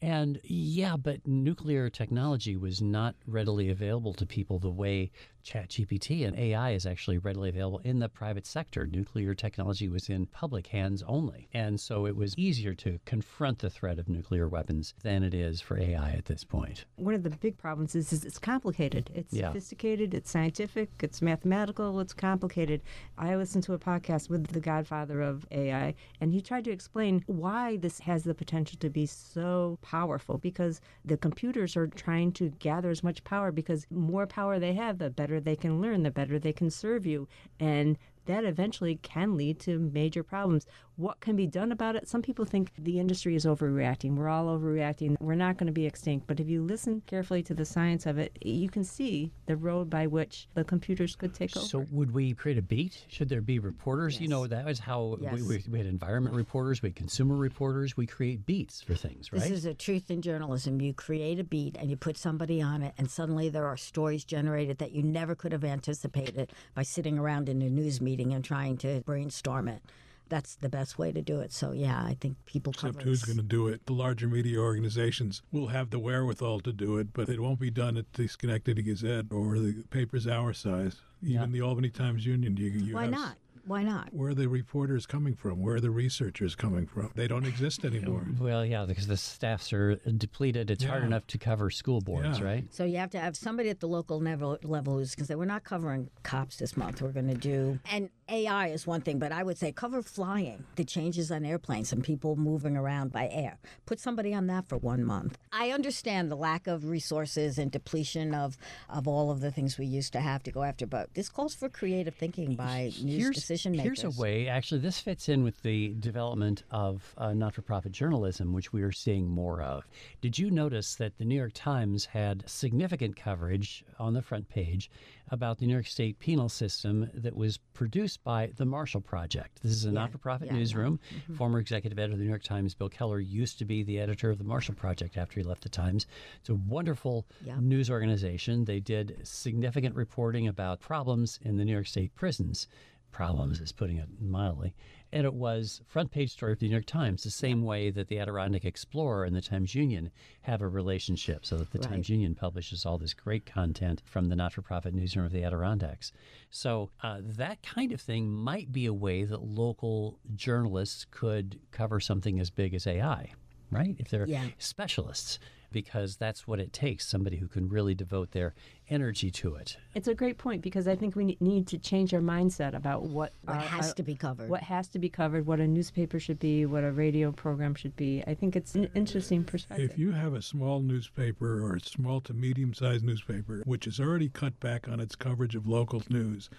And 0.02 0.40
yeah, 0.42 0.96
but 0.96 1.26
nuclear 1.28 1.88
technology 1.88 2.56
was 2.56 2.82
not 2.82 3.14
readily 3.24 3.68
available 3.68 4.12
to 4.14 4.26
people 4.26 4.58
the 4.58 4.68
way 4.68 5.12
ChatGPT 5.44 6.26
and 6.26 6.36
AI 6.38 6.70
is 6.72 6.86
actually 6.86 7.18
readily 7.18 7.48
available 7.48 7.80
in 7.84 7.98
the 7.98 8.08
private 8.08 8.46
sector. 8.46 8.86
Nuclear 8.86 9.34
technology 9.34 9.88
was 9.88 10.08
in 10.08 10.26
public 10.26 10.66
hands 10.68 11.02
only. 11.06 11.48
And 11.52 11.78
so 11.80 12.06
it 12.06 12.16
was 12.16 12.36
easier 12.38 12.74
to 12.74 12.98
confront 13.04 13.58
the 13.58 13.70
threat 13.70 13.98
of 13.98 14.08
nuclear 14.08 14.48
weapons 14.48 14.94
than 15.02 15.22
it 15.22 15.34
is 15.34 15.60
for 15.60 15.78
AI 15.78 16.12
at 16.12 16.26
this 16.26 16.44
point. 16.44 16.84
One 16.96 17.14
of 17.14 17.22
the 17.22 17.30
big 17.30 17.58
problems 17.58 17.94
is, 17.94 18.12
is 18.12 18.24
it's 18.24 18.38
complicated. 18.38 19.10
It's 19.14 19.32
Yeah. 19.32 19.48
sophisticated, 19.48 20.14
it's 20.14 20.30
scientific, 20.30 20.90
it's 21.02 21.20
mathematical, 21.22 22.00
it's 22.00 22.14
complicated. 22.14 22.82
I 23.18 23.34
listened 23.36 23.64
to 23.64 23.74
a 23.74 23.78
podcast 23.78 24.30
with 24.30 24.46
the 24.48 24.60
godfather 24.60 25.20
of 25.22 25.46
AI, 25.50 25.94
and 26.20 26.32
he 26.32 26.40
tried 26.40 26.64
to 26.64 26.70
explain 26.70 27.22
why 27.26 27.76
this 27.76 27.98
has 28.00 28.24
the 28.24 28.34
potential 28.34 28.78
to 28.80 28.90
be 28.90 29.06
so 29.06 29.78
powerful 29.82 30.38
because 30.38 30.80
the 31.04 31.16
computers 31.16 31.76
are 31.76 31.86
trying 31.86 32.32
to 32.32 32.50
gather 32.58 32.90
as 32.90 33.02
much 33.02 33.24
power 33.24 33.50
because 33.52 33.86
more 33.90 34.26
power 34.26 34.58
they 34.58 34.74
have, 34.74 34.98
the 34.98 35.10
better 35.10 35.31
they 35.40 35.56
can 35.56 35.80
learn, 35.80 36.02
the 36.02 36.10
better 36.10 36.38
they 36.38 36.52
can 36.52 36.70
serve 36.70 37.06
you. 37.06 37.28
And 37.58 37.98
that 38.26 38.44
eventually 38.44 38.96
can 39.02 39.36
lead 39.36 39.58
to 39.60 39.78
major 39.78 40.22
problems. 40.22 40.66
What 40.96 41.20
can 41.20 41.36
be 41.36 41.46
done 41.46 41.72
about 41.72 41.96
it? 41.96 42.06
Some 42.06 42.20
people 42.22 42.44
think 42.44 42.70
the 42.78 43.00
industry 43.00 43.34
is 43.34 43.46
overreacting. 43.46 44.14
We're 44.14 44.28
all 44.28 44.46
overreacting. 44.58 45.16
We're 45.20 45.34
not 45.34 45.56
going 45.56 45.66
to 45.66 45.72
be 45.72 45.86
extinct. 45.86 46.26
But 46.26 46.38
if 46.38 46.48
you 46.48 46.62
listen 46.62 47.02
carefully 47.06 47.42
to 47.44 47.54
the 47.54 47.64
science 47.64 48.04
of 48.06 48.18
it, 48.18 48.36
you 48.44 48.68
can 48.68 48.84
see 48.84 49.32
the 49.46 49.56
road 49.56 49.88
by 49.88 50.06
which 50.06 50.48
the 50.54 50.64
computers 50.64 51.16
could 51.16 51.34
take 51.34 51.56
over. 51.56 51.66
So, 51.66 51.86
would 51.90 52.12
we 52.12 52.34
create 52.34 52.58
a 52.58 52.62
beat? 52.62 53.04
Should 53.08 53.30
there 53.30 53.40
be 53.40 53.58
reporters? 53.58 54.20
You 54.20 54.28
know, 54.28 54.46
that 54.46 54.64
was 54.66 54.78
how 54.78 55.16
Yes. 55.20 55.34
we, 55.34 55.42
we, 55.42 55.64
we 55.70 55.78
had 55.78 55.86
environment 55.86 56.36
reporters, 56.36 56.82
we 56.82 56.90
had 56.90 56.96
consumer 56.96 57.36
reporters. 57.36 57.96
We 57.96 58.06
create 58.06 58.44
beats 58.46 58.82
for 58.82 58.94
things, 58.94 59.32
right? 59.32 59.40
This 59.42 59.50
is 59.50 59.64
a 59.64 59.74
truth 59.74 60.10
in 60.10 60.20
journalism. 60.22 60.80
You 60.80 60.92
create 60.92 61.40
a 61.40 61.44
beat 61.44 61.76
and 61.78 61.90
you 61.90 61.96
put 61.96 62.16
somebody 62.18 62.60
on 62.60 62.82
it, 62.82 62.92
and 62.98 63.10
suddenly 63.10 63.48
there 63.48 63.66
are 63.66 63.76
stories 63.76 64.24
generated 64.24 64.78
that 64.78 64.92
you 64.92 65.02
never 65.02 65.34
could 65.34 65.52
have 65.52 65.64
anticipated 65.64 66.52
by 66.74 66.82
sitting 66.82 67.18
around 67.18 67.48
in 67.48 67.62
a 67.62 67.70
news 67.70 68.00
meeting 68.00 68.11
and 68.20 68.44
trying 68.44 68.76
to 68.78 69.00
brainstorm 69.00 69.68
it. 69.68 69.82
That's 70.28 70.54
the 70.56 70.68
best 70.68 70.98
way 70.98 71.12
to 71.12 71.20
do 71.20 71.40
it. 71.40 71.52
So, 71.52 71.72
yeah, 71.72 72.02
I 72.02 72.16
think 72.18 72.36
people 72.46 72.72
Except 72.72 72.94
cover 72.94 73.04
who's 73.04 73.22
going 73.22 73.36
to 73.36 73.42
do 73.42 73.68
it? 73.68 73.84
The 73.84 73.92
larger 73.92 74.28
media 74.28 74.58
organizations 74.58 75.42
will 75.52 75.66
have 75.66 75.90
the 75.90 75.98
wherewithal 75.98 76.60
to 76.60 76.72
do 76.72 76.96
it, 76.96 77.12
but 77.12 77.28
it 77.28 77.38
won't 77.38 77.60
be 77.60 77.70
done 77.70 77.98
at 77.98 78.10
the 78.14 78.26
Schenectady 78.26 78.82
Gazette 78.82 79.26
or 79.30 79.58
the 79.58 79.84
papers 79.90 80.26
our 80.26 80.54
size. 80.54 81.00
Even 81.22 81.52
the 81.52 81.60
Albany 81.60 81.90
Times 81.90 82.24
Union. 82.24 82.56
You, 82.56 82.70
you 82.70 82.94
Why 82.94 83.06
not? 83.06 83.36
Why 83.64 83.82
not? 83.82 84.12
Where 84.12 84.30
are 84.30 84.34
the 84.34 84.48
reporters 84.48 85.06
coming 85.06 85.34
from? 85.34 85.60
Where 85.62 85.76
are 85.76 85.80
the 85.80 85.90
researchers 85.90 86.54
coming 86.54 86.86
from? 86.86 87.10
They 87.14 87.28
don't 87.28 87.46
exist 87.46 87.84
anymore. 87.84 88.26
well, 88.38 88.64
yeah, 88.64 88.84
because 88.86 89.06
the 89.06 89.16
staffs 89.16 89.72
are 89.72 89.96
depleted. 89.96 90.70
It's 90.70 90.84
hard 90.84 91.04
enough 91.04 91.26
to 91.28 91.38
cover 91.38 91.70
school 91.70 92.00
boards, 92.00 92.38
Yeah. 92.40 92.44
right? 92.44 92.64
So 92.74 92.84
you 92.84 92.96
have 92.98 93.10
to 93.10 93.20
have 93.20 93.36
somebody 93.36 93.70
at 93.70 93.80
the 93.80 93.88
local 93.88 94.20
level, 94.20 94.58
level 94.64 94.98
who's 94.98 95.14
going 95.14 95.24
to 95.26 95.28
say, 95.32 95.34
we're 95.36 95.44
not 95.44 95.64
covering 95.64 96.10
cops 96.22 96.56
this 96.56 96.76
month. 96.76 97.00
We're 97.02 97.12
going 97.12 97.28
to 97.28 97.34
do, 97.34 97.78
and 97.90 98.10
AI 98.28 98.68
is 98.68 98.86
one 98.86 99.00
thing, 99.00 99.18
but 99.18 99.32
I 99.32 99.42
would 99.42 99.58
say 99.58 99.72
cover 99.72 100.02
flying, 100.02 100.64
the 100.76 100.84
changes 100.84 101.30
on 101.30 101.44
airplanes 101.44 101.92
and 101.92 102.02
people 102.02 102.36
moving 102.36 102.76
around 102.76 103.12
by 103.12 103.28
air. 103.28 103.58
Put 103.86 104.00
somebody 104.00 104.32
on 104.32 104.46
that 104.46 104.68
for 104.68 104.78
one 104.78 105.04
month. 105.04 105.38
I 105.52 105.70
understand 105.70 106.30
the 106.30 106.36
lack 106.36 106.66
of 106.66 106.88
resources 106.88 107.58
and 107.58 107.70
depletion 107.70 108.34
of, 108.34 108.56
of 108.88 109.06
all 109.06 109.30
of 109.30 109.40
the 109.40 109.50
things 109.50 109.78
we 109.78 109.86
used 109.86 110.12
to 110.14 110.20
have 110.20 110.42
to 110.44 110.50
go 110.50 110.62
after, 110.62 110.86
but 110.86 111.12
this 111.14 111.28
calls 111.28 111.54
for 111.54 111.68
creative 111.68 112.14
thinking 112.14 112.54
by 112.54 112.92
news 113.02 113.22
here's, 113.22 113.34
decision 113.34 113.72
makers. 113.72 114.02
Here's 114.02 114.18
a 114.18 114.20
way, 114.20 114.48
actually, 114.48 114.80
this 114.80 114.98
fits 114.98 115.28
in 115.28 115.42
with 115.42 115.60
the 115.62 115.94
development 116.00 116.62
of 116.70 117.14
uh, 117.18 117.34
not 117.34 117.54
for 117.54 117.62
profit 117.62 117.92
journalism, 117.92 118.52
which 118.52 118.72
we 118.72 118.82
are 118.82 118.92
seeing 118.92 119.28
more 119.28 119.60
of. 119.60 119.86
Did 120.20 120.38
you 120.38 120.50
notice 120.50 120.94
that 120.96 121.18
the 121.18 121.24
New 121.24 121.36
York 121.36 121.52
Times 121.54 122.06
had 122.06 122.48
significant 122.48 123.16
coverage 123.16 123.84
on 123.98 124.14
the 124.14 124.22
front 124.22 124.48
page 124.48 124.90
about 125.30 125.58
the 125.58 125.66
New 125.66 125.72
York 125.72 125.86
State 125.86 126.18
penal 126.18 126.48
system 126.48 127.10
that 127.14 127.34
was 127.34 127.58
produced 127.58 128.22
by 128.24 128.50
the 128.56 128.64
Marshall 128.64 129.00
Project? 129.00 129.62
This 129.62 129.72
is 129.72 129.84
a 129.84 129.92
not 129.92 130.12
for 130.12 130.18
profit 130.18 130.48
yeah, 130.48 130.54
newsroom. 130.54 131.00
Mm-hmm. 131.14 131.34
Former 131.36 131.58
executive 131.58 131.98
editor 131.98 132.14
of 132.14 132.18
the 132.18 132.24
New 132.24 132.30
York 132.30 132.42
Times, 132.42 132.74
Bill 132.74 132.88
Keller, 132.88 133.20
used 133.20 133.58
to 133.58 133.64
be 133.64 133.82
the 133.82 133.98
editor 133.98 134.30
of 134.30 134.38
the 134.38 134.44
Marshall 134.44 134.74
Project 134.74 135.16
after 135.16 135.40
he 135.40 135.44
left 135.44 135.62
the 135.62 135.68
Times. 135.68 136.06
It's 136.40 136.48
a 136.48 136.54
wonderful 136.54 137.26
Yeah. 137.44 137.58
news 137.60 137.90
organization. 137.90 138.64
They 138.64 138.80
did 138.80 139.18
significant 139.22 139.94
reporting 139.94 140.48
about 140.48 140.80
problems 140.80 141.38
in 141.42 141.56
the 141.56 141.64
New 141.64 141.72
York 141.72 141.86
State 141.86 142.14
prisons 142.14 142.68
problems, 143.12 143.60
is 143.60 143.72
putting 143.72 143.98
it 143.98 144.08
mildly. 144.20 144.74
And 145.14 145.26
it 145.26 145.34
was 145.34 145.82
front 145.86 146.10
page 146.10 146.32
story 146.32 146.52
of 146.52 146.58
the 146.58 146.66
New 146.66 146.72
York 146.72 146.86
Times, 146.86 147.22
the 147.22 147.30
same 147.30 147.62
way 147.64 147.90
that 147.90 148.08
the 148.08 148.18
Adirondack 148.18 148.64
Explorer 148.64 149.24
and 149.24 149.36
the 149.36 149.42
Times 149.42 149.74
Union 149.74 150.10
have 150.42 150.62
a 150.62 150.68
relationship, 150.68 151.44
so 151.44 151.58
that 151.58 151.70
the 151.70 151.78
Times 151.78 152.08
Union 152.08 152.34
publishes 152.34 152.86
all 152.86 152.96
this 152.96 153.12
great 153.12 153.44
content 153.44 154.00
from 154.06 154.30
the 154.30 154.36
not 154.36 154.54
for 154.54 154.62
profit 154.62 154.94
newsroom 154.94 155.26
of 155.26 155.32
the 155.32 155.44
Adirondacks. 155.44 156.12
So 156.50 156.90
uh, 157.02 157.18
that 157.22 157.62
kind 157.62 157.92
of 157.92 158.00
thing 158.00 158.30
might 158.30 158.72
be 158.72 158.86
a 158.86 158.94
way 158.94 159.24
that 159.24 159.42
local 159.42 160.18
journalists 160.34 161.06
could 161.10 161.60
cover 161.72 162.00
something 162.00 162.40
as 162.40 162.48
big 162.48 162.72
as 162.72 162.86
AI, 162.86 163.32
right? 163.70 163.94
If 163.98 164.08
they're 164.08 164.26
Yeah. 164.26 164.46
specialists. 164.58 165.38
Because 165.72 166.16
that's 166.16 166.46
what 166.46 166.60
it 166.60 166.72
takes 166.72 167.06
somebody 167.08 167.38
who 167.38 167.48
can 167.48 167.68
really 167.68 167.94
devote 167.94 168.32
their 168.32 168.54
energy 168.88 169.30
to 169.30 169.54
it. 169.54 169.78
It's 169.94 170.06
a 170.06 170.14
great 170.14 170.36
point 170.38 170.60
because 170.62 170.86
I 170.86 170.94
think 170.94 171.16
we 171.16 171.36
need 171.40 171.66
to 171.68 171.78
change 171.78 172.12
our 172.12 172.20
mindset 172.20 172.74
about 172.74 173.04
what, 173.04 173.32
What 173.44 173.56
our- 173.56 173.60
has 173.62 173.88
our- 173.88 173.94
to 173.94 174.02
be 174.02 174.14
covered. 174.14 174.50
what 174.50 174.62
has 174.64 174.88
to 174.88 174.98
be 174.98 175.08
covered, 175.08 175.46
what 175.46 175.60
a 175.60 175.66
newspaper 175.66 176.20
should 176.20 176.38
be, 176.38 176.66
what 176.66 176.84
a 176.84 176.92
radio 176.92 177.32
program 177.32 177.74
should 177.74 177.96
be. 177.96 178.22
I 178.26 178.34
think 178.34 178.54
it's 178.54 178.74
an 178.74 178.90
interesting 178.94 179.44
perspective. 179.44 179.90
If 179.90 179.98
you 179.98 180.12
have 180.12 180.34
a 180.34 180.42
small 180.42 180.80
newspaper 180.80 181.64
or 181.64 181.76
a 181.76 181.80
small 181.80 182.20
to 182.22 182.34
medium 182.34 182.74
sized 182.74 183.04
newspaper, 183.04 183.62
which 183.64 183.86
has 183.86 183.98
already 183.98 184.28
cut 184.28 184.60
back 184.60 184.88
on 184.88 185.00
its 185.00 185.14
coverage 185.16 185.54
of 185.54 185.66
local 185.66 186.02
news, 186.10 186.50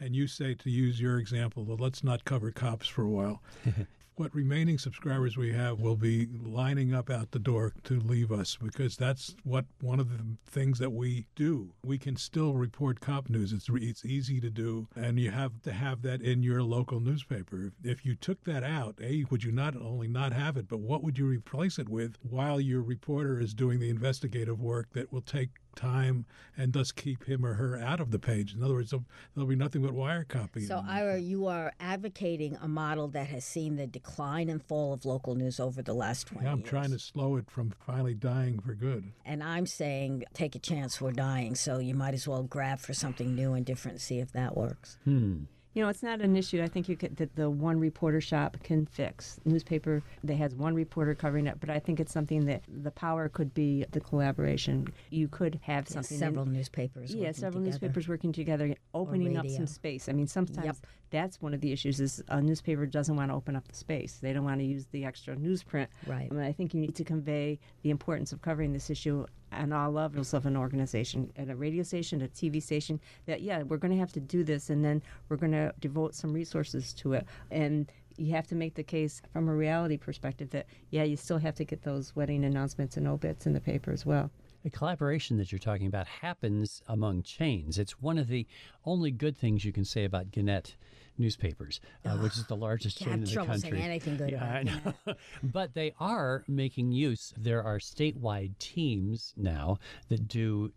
and 0.00 0.14
you 0.16 0.26
say, 0.26 0.54
to 0.54 0.70
use 0.70 1.00
your 1.00 1.18
example, 1.18 1.64
well, 1.64 1.78
let's 1.78 2.02
not 2.04 2.24
cover 2.24 2.50
cops 2.50 2.86
for 2.88 3.02
a 3.02 3.08
while, 3.08 3.42
what 4.16 4.34
remaining 4.34 4.78
subscribers 4.78 5.36
we 5.36 5.52
have 5.52 5.78
will 5.78 5.96
be 5.96 6.26
lining 6.42 6.94
up 6.94 7.10
out 7.10 7.30
the 7.32 7.38
door 7.38 7.74
to 7.84 8.00
leave 8.00 8.32
us 8.32 8.56
because 8.62 8.96
that's 8.96 9.36
what 9.44 9.66
one 9.80 10.00
of 10.00 10.10
the 10.10 10.24
things 10.50 10.78
that 10.78 10.90
we 10.90 11.26
do. 11.36 11.72
We 11.84 11.98
can 11.98 12.16
still 12.16 12.54
report 12.54 13.00
cop 13.00 13.28
news. 13.28 13.52
It's 13.52 13.68
re- 13.68 13.86
it's 13.86 14.04
easy 14.04 14.40
to 14.40 14.50
do, 14.50 14.88
and 14.96 15.20
you 15.20 15.30
have 15.30 15.60
to 15.62 15.72
have 15.72 16.02
that 16.02 16.22
in 16.22 16.42
your 16.42 16.62
local 16.62 16.98
newspaper. 16.98 17.72
If 17.84 18.06
you 18.06 18.14
took 18.14 18.44
that 18.44 18.64
out, 18.64 18.98
a 19.02 19.24
would 19.30 19.44
you 19.44 19.52
not 19.52 19.76
only 19.76 20.08
not 20.08 20.32
have 20.32 20.56
it, 20.56 20.66
but 20.66 20.80
what 20.80 21.02
would 21.02 21.18
you 21.18 21.26
replace 21.26 21.78
it 21.78 21.88
with 21.88 22.16
while 22.22 22.60
your 22.60 22.82
reporter 22.82 23.38
is 23.38 23.52
doing 23.52 23.80
the 23.80 23.90
investigative 23.90 24.60
work 24.60 24.88
that 24.94 25.12
will 25.12 25.20
take 25.20 25.50
time 25.76 26.24
and 26.56 26.72
thus 26.72 26.90
keep 26.90 27.24
him 27.24 27.44
or 27.46 27.54
her 27.54 27.76
out 27.78 28.00
of 28.00 28.10
the 28.10 28.18
page. 28.18 28.54
In 28.54 28.62
other 28.62 28.74
words, 28.74 28.90
there'll, 28.90 29.04
there'll 29.34 29.46
be 29.48 29.54
nothing 29.54 29.82
but 29.82 29.92
wire 29.92 30.24
copy. 30.24 30.62
So, 30.62 30.82
Ira, 30.88 31.18
you 31.18 31.46
are 31.46 31.72
advocating 31.78 32.56
a 32.60 32.66
model 32.66 33.08
that 33.08 33.28
has 33.28 33.44
seen 33.44 33.76
the 33.76 33.86
decline 33.86 34.48
and 34.48 34.62
fall 34.62 34.92
of 34.92 35.04
local 35.04 35.34
news 35.34 35.60
over 35.60 35.82
the 35.82 35.94
last 35.94 36.26
20 36.28 36.44
Yeah, 36.44 36.52
I'm 36.52 36.58
years. 36.58 36.68
trying 36.70 36.90
to 36.90 36.98
slow 36.98 37.36
it 37.36 37.48
from 37.50 37.72
finally 37.86 38.14
dying 38.14 38.58
for 38.58 38.74
good. 38.74 39.12
And 39.24 39.42
I'm 39.44 39.66
saying 39.66 40.24
take 40.34 40.56
a 40.56 40.58
chance, 40.58 41.00
we're 41.00 41.12
dying, 41.12 41.54
so 41.54 41.78
you 41.78 41.94
might 41.94 42.14
as 42.14 42.26
well 42.26 42.42
grab 42.42 42.80
for 42.80 42.94
something 42.94 43.34
new 43.34 43.52
and 43.52 43.64
different, 43.64 44.00
see 44.00 44.18
if 44.18 44.32
that 44.32 44.56
works. 44.56 44.98
Hmm. 45.04 45.44
You 45.76 45.82
know, 45.82 45.90
it's 45.90 46.02
not 46.02 46.22
an 46.22 46.34
issue. 46.36 46.62
I 46.62 46.68
think 46.68 46.88
you 46.88 46.96
could 46.96 47.16
that 47.18 47.36
the 47.36 47.50
one 47.50 47.78
reporter 47.78 48.18
shop 48.22 48.56
can 48.62 48.86
fix. 48.86 49.38
Newspaper 49.44 50.02
that 50.24 50.36
has 50.36 50.54
one 50.54 50.74
reporter 50.74 51.14
covering 51.14 51.46
it, 51.46 51.60
but 51.60 51.68
I 51.68 51.78
think 51.80 52.00
it's 52.00 52.14
something 52.14 52.46
that 52.46 52.62
the 52.66 52.90
power 52.90 53.28
could 53.28 53.52
be 53.52 53.84
the 53.90 54.00
collaboration. 54.00 54.88
You 55.10 55.28
could 55.28 55.60
have 55.64 55.84
Yeah, 55.86 55.92
something. 55.96 56.16
several 56.16 56.46
newspapers. 56.46 57.12
yeah, 57.14 57.24
working 57.24 57.34
several 57.34 57.52
together. 57.62 57.64
newspapers 57.66 58.08
working 58.08 58.32
together, 58.32 58.74
opening 58.94 59.36
up 59.36 59.46
some 59.50 59.66
space. 59.66 60.08
I 60.08 60.12
mean, 60.12 60.26
sometimes 60.26 60.64
Yep. 60.64 60.76
that's 61.10 61.42
one 61.42 61.52
of 61.52 61.60
the 61.60 61.72
issues 61.72 62.00
is 62.00 62.22
a 62.28 62.40
newspaper 62.40 62.86
doesn't 62.86 63.14
want 63.14 63.30
to 63.30 63.34
open 63.34 63.54
up 63.54 63.68
the 63.68 63.76
space. 63.76 64.16
They 64.16 64.32
don't 64.32 64.44
want 64.46 64.60
to 64.60 64.64
use 64.66 64.86
the 64.86 65.04
extra 65.04 65.36
newsprint. 65.36 65.88
Right. 66.06 66.28
I 66.30 66.34
mean, 66.34 66.42
I 66.44 66.52
think 66.52 66.72
you 66.72 66.80
need 66.80 66.94
to 66.94 67.04
convey 67.04 67.58
the 67.82 67.90
importance 67.90 68.32
of 68.32 68.40
covering 68.40 68.72
this 68.72 68.88
issue 68.88 69.26
on 69.52 69.72
all 69.72 69.90
levels 69.90 70.34
of 70.34 70.46
an 70.46 70.56
organization, 70.56 71.32
at 71.36 71.48
a 71.48 71.56
radio 71.56 71.82
station, 71.82 72.22
a 72.22 72.28
TV 72.28 72.62
station. 72.62 73.00
That 73.26 73.42
yeah, 73.42 73.62
we're 73.62 73.76
going 73.76 73.92
to 73.92 73.98
have 73.98 74.12
to 74.12 74.20
do 74.20 74.44
this, 74.44 74.70
and 74.70 74.84
then 74.84 75.02
we're 75.28 75.36
going 75.36 75.52
to 75.52 75.72
devote 75.80 76.14
some 76.14 76.32
resources 76.32 76.92
to 76.94 77.14
it. 77.14 77.26
And 77.50 77.90
you 78.16 78.34
have 78.34 78.46
to 78.48 78.54
make 78.54 78.74
the 78.74 78.82
case 78.82 79.20
from 79.32 79.48
a 79.48 79.54
reality 79.54 79.96
perspective 79.96 80.50
that 80.50 80.66
yeah, 80.90 81.04
you 81.04 81.16
still 81.16 81.38
have 81.38 81.54
to 81.56 81.64
get 81.64 81.82
those 81.82 82.16
wedding 82.16 82.44
announcements 82.44 82.96
and 82.96 83.06
obits 83.06 83.46
in 83.46 83.52
the 83.52 83.60
paper 83.60 83.92
as 83.92 84.06
well. 84.06 84.30
The 84.62 84.70
collaboration 84.70 85.36
that 85.36 85.52
you're 85.52 85.58
talking 85.58 85.86
about 85.86 86.08
happens 86.08 86.82
among 86.88 87.22
chains. 87.22 87.78
It's 87.78 88.00
one 88.00 88.18
of 88.18 88.26
the 88.26 88.46
only 88.84 89.10
good 89.10 89.36
things 89.36 89.64
you 89.64 89.72
can 89.72 89.84
say 89.84 90.04
about 90.04 90.32
Gannett 90.32 90.76
newspapers, 91.18 91.80
uh, 92.04 92.16
which 92.18 92.36
is 92.36 92.46
the 92.46 92.56
largest 92.56 92.98
chain 92.98 93.14
in 93.14 93.24
the 93.24 93.34
country. 93.34 93.80
anything 93.80 94.16
good 94.16 94.30
Yeah, 94.30 94.36
about 94.36 94.56
I 94.56 94.62
know. 95.06 95.14
but 95.42 95.74
they 95.74 95.94
are 95.98 96.44
making 96.48 96.92
use. 96.92 97.32
There 97.36 97.62
are 97.62 97.78
statewide 97.78 98.58
teams 98.58 99.32
now 99.36 99.78
that 100.08 100.28
do 100.28 100.72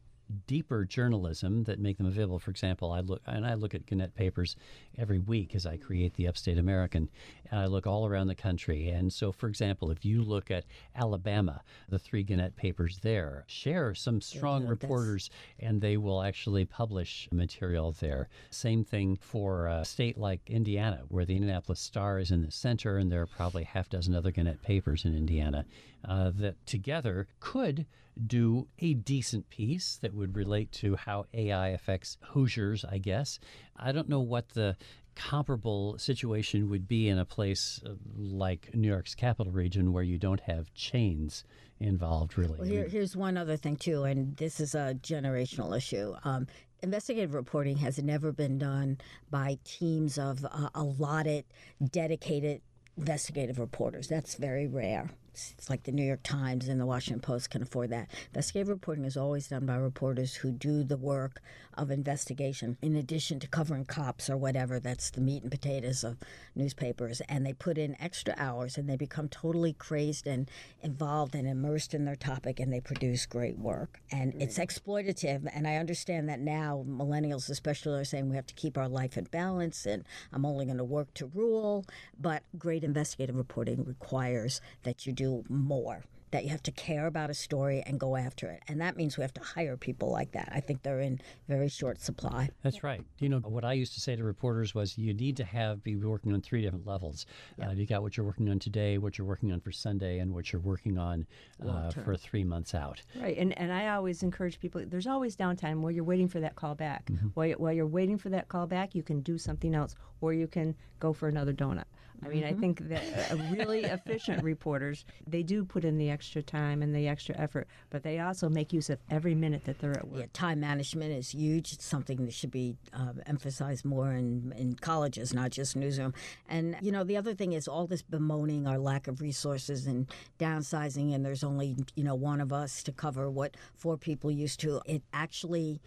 deeper 0.48 0.86
journalism 0.86 1.64
that 1.64 1.80
make 1.80 1.98
them 1.98 2.06
available. 2.06 2.40
For 2.40 2.52
example, 2.52 2.92
I 2.92 3.00
look 3.00 3.22
and 3.26 3.46
I 3.46 3.56
look 3.56 3.74
at 3.74 3.86
Gannett 3.86 4.16
papers 4.16 4.56
every 4.98 5.20
week 5.20 5.56
as 5.56 5.66
I 5.66 5.78
create 5.78 6.14
the 6.16 6.28
Upstate 6.28 6.58
American, 6.58 7.10
and 7.52 7.60
I 7.60 7.66
look 7.66 7.88
all 7.88 8.08
around 8.08 8.28
the 8.28 8.36
country. 8.36 8.90
And 8.90 9.12
so, 9.12 9.32
for 9.32 9.48
example, 9.48 9.92
if 9.92 10.06
you 10.06 10.24
look 10.24 10.52
at 10.52 10.66
Alabama, 10.96 11.62
the 11.90 12.00
three 12.00 12.24
Gannett 12.24 12.56
papers 12.56 13.00
there 13.02 13.44
share 13.48 13.94
some 13.96 14.22
strong 14.22 14.64
yeah, 14.64 14.70
reporters, 14.70 15.30
and 15.60 15.82
they 15.82 15.98
will 15.98 16.22
actually 16.22 16.66
publish 16.66 17.28
material 17.32 17.92
there. 18.00 18.30
Same 18.50 18.84
thing 18.84 19.16
for 19.16 19.68
a 19.68 19.86
state 19.86 20.18
like 20.18 20.42
Indiana, 20.48 21.02
where 21.10 21.26
the 21.26 21.36
Indianapolis 21.36 21.80
Star 21.80 22.20
is 22.20 22.32
in 22.32 22.42
the 22.42 22.52
center, 22.52 22.98
and 22.98 23.12
there 23.12 23.22
are 23.22 23.28
probably 23.28 23.64
half 23.64 23.90
dozen 23.90 24.16
other 24.16 24.32
Gannett 24.32 24.62
papers 24.62 25.06
in 25.06 25.16
Indiana 25.16 25.66
uh, 26.08 26.32
that 26.36 26.66
together 26.66 27.28
could 27.40 27.86
do 28.28 28.68
a 28.80 28.94
decent 28.94 29.50
piece 29.50 29.98
that 30.02 30.14
would 30.14 30.36
relate 30.36 30.72
to 30.72 30.96
how 30.96 31.26
AI 31.34 31.70
affects 31.70 32.18
Hoosiers, 32.32 32.84
I 32.84 32.98
guess. 32.98 33.40
I 33.78 33.92
don't 33.92 34.10
know 34.10 34.20
what 34.20 34.50
the 34.50 34.76
comparable 35.20 35.98
situation 35.98 36.70
would 36.70 36.88
be 36.88 37.10
in 37.10 37.20
a 37.20 37.26
place 37.26 37.82
uh, 37.86 37.94
like 38.18 38.74
New 38.74 38.88
York's 38.88 39.14
capital 39.16 39.52
region 39.52 39.92
where 39.92 40.04
you 40.04 40.18
don't 40.18 40.40
have 40.40 40.74
chains 40.74 41.44
involved, 41.80 42.38
really. 42.38 42.58
Well, 42.58 42.68
here, 42.68 42.88
here's 42.88 43.18
one 43.18 43.36
other 43.36 43.58
thing, 43.58 43.76
too, 43.76 44.06
and 44.06 44.38
this 44.38 44.62
is 44.62 44.76
a 44.76 44.98
generational 45.02 45.76
issue. 45.76 46.16
Um, 46.24 46.48
investigative 46.82 47.34
reporting 47.34 47.78
has 47.78 48.00
never 48.00 48.32
been 48.32 48.58
done 48.58 48.98
by 49.30 49.60
teams 49.66 50.18
of 50.18 50.46
uh, 50.46 50.70
allotted, 50.74 51.44
dedicated 51.92 52.62
investigative 52.98 53.60
reporters. 53.60 54.08
That's 54.08 54.36
very 54.36 54.68
rare. 54.68 55.10
It's 55.58 55.70
like 55.70 55.84
the 55.84 55.92
New 55.92 56.04
York 56.04 56.24
Times 56.24 56.68
and 56.68 56.80
the 56.80 56.86
Washington 56.86 57.22
Post 57.22 57.50
can 57.50 57.62
afford 57.62 57.90
that. 57.92 58.10
Investigative 58.28 58.70
reporting 58.70 59.06
is 59.06 59.18
always 59.18 59.48
done 59.48 59.66
by 59.66 59.76
reporters 59.76 60.36
who 60.36 60.52
do 60.52 60.84
the 60.84 60.98
work 60.98 61.42
of 61.76 61.92
investigation 61.92 62.78
in 62.82 62.96
addition 62.96 63.40
to 63.40 63.48
covering 63.48 63.86
cops 63.86 64.30
or 64.30 64.38
whatever. 64.38 64.80
That's 64.80 65.10
the 65.10 65.22
meat 65.22 65.44
and 65.44 65.52
potatoes 65.52 66.04
of 66.04 66.18
newspapers. 66.56 67.22
And 67.30 67.46
they 67.46 67.54
put 67.54 67.78
in 67.78 67.96
extra 68.02 68.34
hours 68.38 68.78
and 68.78 68.90
they 68.90 68.98
become 68.98 69.30
totally 69.30 69.74
crazed 69.74 70.28
and 70.28 70.50
involved 70.82 71.36
and 71.36 71.48
immersed 71.48 71.94
in 71.94 72.06
their 72.06 72.16
topic 72.16 72.60
and 72.60 72.72
they 72.72 72.82
produce 72.82 73.26
great 73.26 73.58
work. 73.58 74.02
And 74.12 74.34
it's 74.42 74.60
exploitative. 74.60 75.50
And 75.54 75.68
I 75.68 75.76
understand 75.76 76.28
that 76.30 76.40
now 76.40 76.84
millennials, 76.88 77.50
especially, 77.50 78.00
are 78.00 78.06
saying 78.06 78.30
we 78.30 78.36
have 78.36 78.48
to 78.48 78.54
keep 78.56 78.78
our 78.78 78.90
life 78.90 79.18
in 79.18 79.26
balance 79.26 79.86
and 79.86 80.04
I'm 80.34 80.46
only 80.46 80.66
going 80.66 80.78
to 80.78 80.84
work 80.84 81.14
to 81.16 81.28
rule. 81.28 81.86
But 82.20 82.44
great 82.58 82.84
investigative 82.84 83.36
reporting 83.36 83.86
requires 83.86 84.62
that 84.84 85.06
you 85.06 85.14
do 85.14 85.29
more 85.50 86.04
that 86.32 86.44
you 86.44 86.50
have 86.50 86.64
to 86.64 86.72
care 86.72 87.08
about 87.08 87.30
a 87.30 87.34
story 87.34 87.84
and 87.86 88.00
go 88.00 88.16
after 88.16 88.50
it. 88.50 88.62
And 88.68 88.80
that 88.82 88.96
means 88.96 89.18
we 89.18 89.24
have 89.24 89.34
to 89.34 89.42
hire 89.42 89.76
people 89.78 90.12
like 90.12 90.32
that. 90.34 90.52
I 90.54 90.60
think 90.60 90.84
they're 90.84 91.00
in 91.00 91.20
very 91.48 91.70
short 91.70 92.02
supply. 92.02 92.50
That's 92.62 92.84
right. 92.84 93.02
You 93.20 93.30
know, 93.30 93.40
what 93.40 93.66
I 93.66 93.74
used 93.74 93.94
to 93.96 94.00
say 94.00 94.16
to 94.16 94.24
reporters 94.24 94.76
was 94.76 94.98
you 94.98 95.14
need 95.14 95.38
to 95.38 95.44
have 95.44 95.84
be 95.84 95.96
working 95.96 96.34
on 96.34 96.42
three 96.42 96.62
different 96.62 96.86
levels. 96.86 97.26
Uh, 97.62 97.72
you 97.72 97.86
got 97.88 98.04
what 98.04 98.16
you're 98.16 98.26
working 98.26 98.50
on 98.50 98.60
today, 98.60 98.98
what 98.98 99.18
you're 99.18 99.28
working 99.28 99.52
on 99.52 99.60
for 99.60 99.72
Sunday, 99.72 100.20
and 100.20 100.34
what 100.34 100.52
you're 100.54 100.62
working 100.62 100.98
on 100.98 101.26
uh, 101.68 101.90
for 101.92 102.16
three 102.16 102.44
months 102.44 102.76
out. 102.76 103.02
Right, 103.20 103.38
and 103.38 103.58
and 103.58 103.72
I 103.74 103.90
always 103.90 104.22
encourage 104.22 104.60
people. 104.60 104.84
There's 104.86 105.08
always 105.08 105.36
downtime 105.36 105.82
while 105.82 105.92
you're 105.92 106.04
waiting 106.04 106.28
for 106.28 106.40
that 106.42 106.56
call 106.56 106.76
back. 106.76 107.10
While, 107.34 107.52
while 107.54 107.74
you're 107.74 107.88
waiting 107.88 108.18
for 108.18 108.30
that 108.30 108.50
call 108.50 108.68
back, 108.68 108.94
you 108.94 109.04
can 109.04 109.22
do 109.22 109.38
something 109.38 109.74
else, 109.74 109.96
or 110.22 110.34
you 110.34 110.48
can 110.48 110.76
go 111.00 111.14
for 111.14 111.28
another 111.28 111.54
donut. 111.54 111.86
I 112.24 112.28
mean, 112.28 112.44
I 112.44 112.54
think 112.54 112.90
that 112.90 113.32
uh, 113.32 113.38
really 113.50 113.84
efficient 113.84 114.44
reporters 114.44 115.06
they 115.26 115.44
do 115.44 115.64
put 115.64 115.86
in 115.86 115.98
the 115.98 116.10
extra 116.10 116.42
time 116.42 116.82
and 116.82 116.94
the 116.94 117.08
extra 117.08 117.36
effort, 117.38 117.68
but 117.90 118.04
they 118.04 118.20
also 118.20 118.50
make 118.50 118.74
use 118.74 118.90
of 118.90 119.00
every 119.10 119.36
minute 119.36 119.66
that 119.66 119.80
they're 119.80 119.98
at 119.98 120.08
work. 120.08 120.20
Yeah, 120.20 120.26
time 120.34 120.60
management 120.60 121.12
is 121.12 121.32
huge. 121.32 121.74
It's 121.74 121.86
something 121.86 122.26
that 122.26 122.34
should 122.34 122.52
be 122.52 122.76
uh, 122.94 123.14
emphasized 123.26 123.86
more 123.86 124.12
in, 124.12 124.54
in 124.58 124.76
colleges, 124.76 125.34
not 125.34 125.52
just 125.52 125.76
newsroom. 125.76 126.14
And, 126.48 126.76
you 126.82 126.92
know, 126.92 127.04
the 127.04 127.18
other 127.18 127.34
thing 127.34 127.54
is 127.54 127.68
all 127.68 127.88
this 127.88 128.02
bemoaning 128.02 128.68
our 128.68 128.80
lack 128.80 129.08
of 129.08 129.22
resources 129.22 129.88
and 129.88 130.08
downsizing, 130.40 131.14
and 131.14 131.26
there's 131.26 131.44
only, 131.44 131.78
you 131.96 132.04
know, 132.04 132.16
one 132.16 132.42
of 132.42 132.52
us 132.52 132.84
to 132.84 132.92
cover 132.92 133.30
what 133.30 133.56
four 133.76 133.98
people 133.98 134.30
used 134.30 134.60
to. 134.62 134.82
It 134.86 135.04
actually 135.14 135.82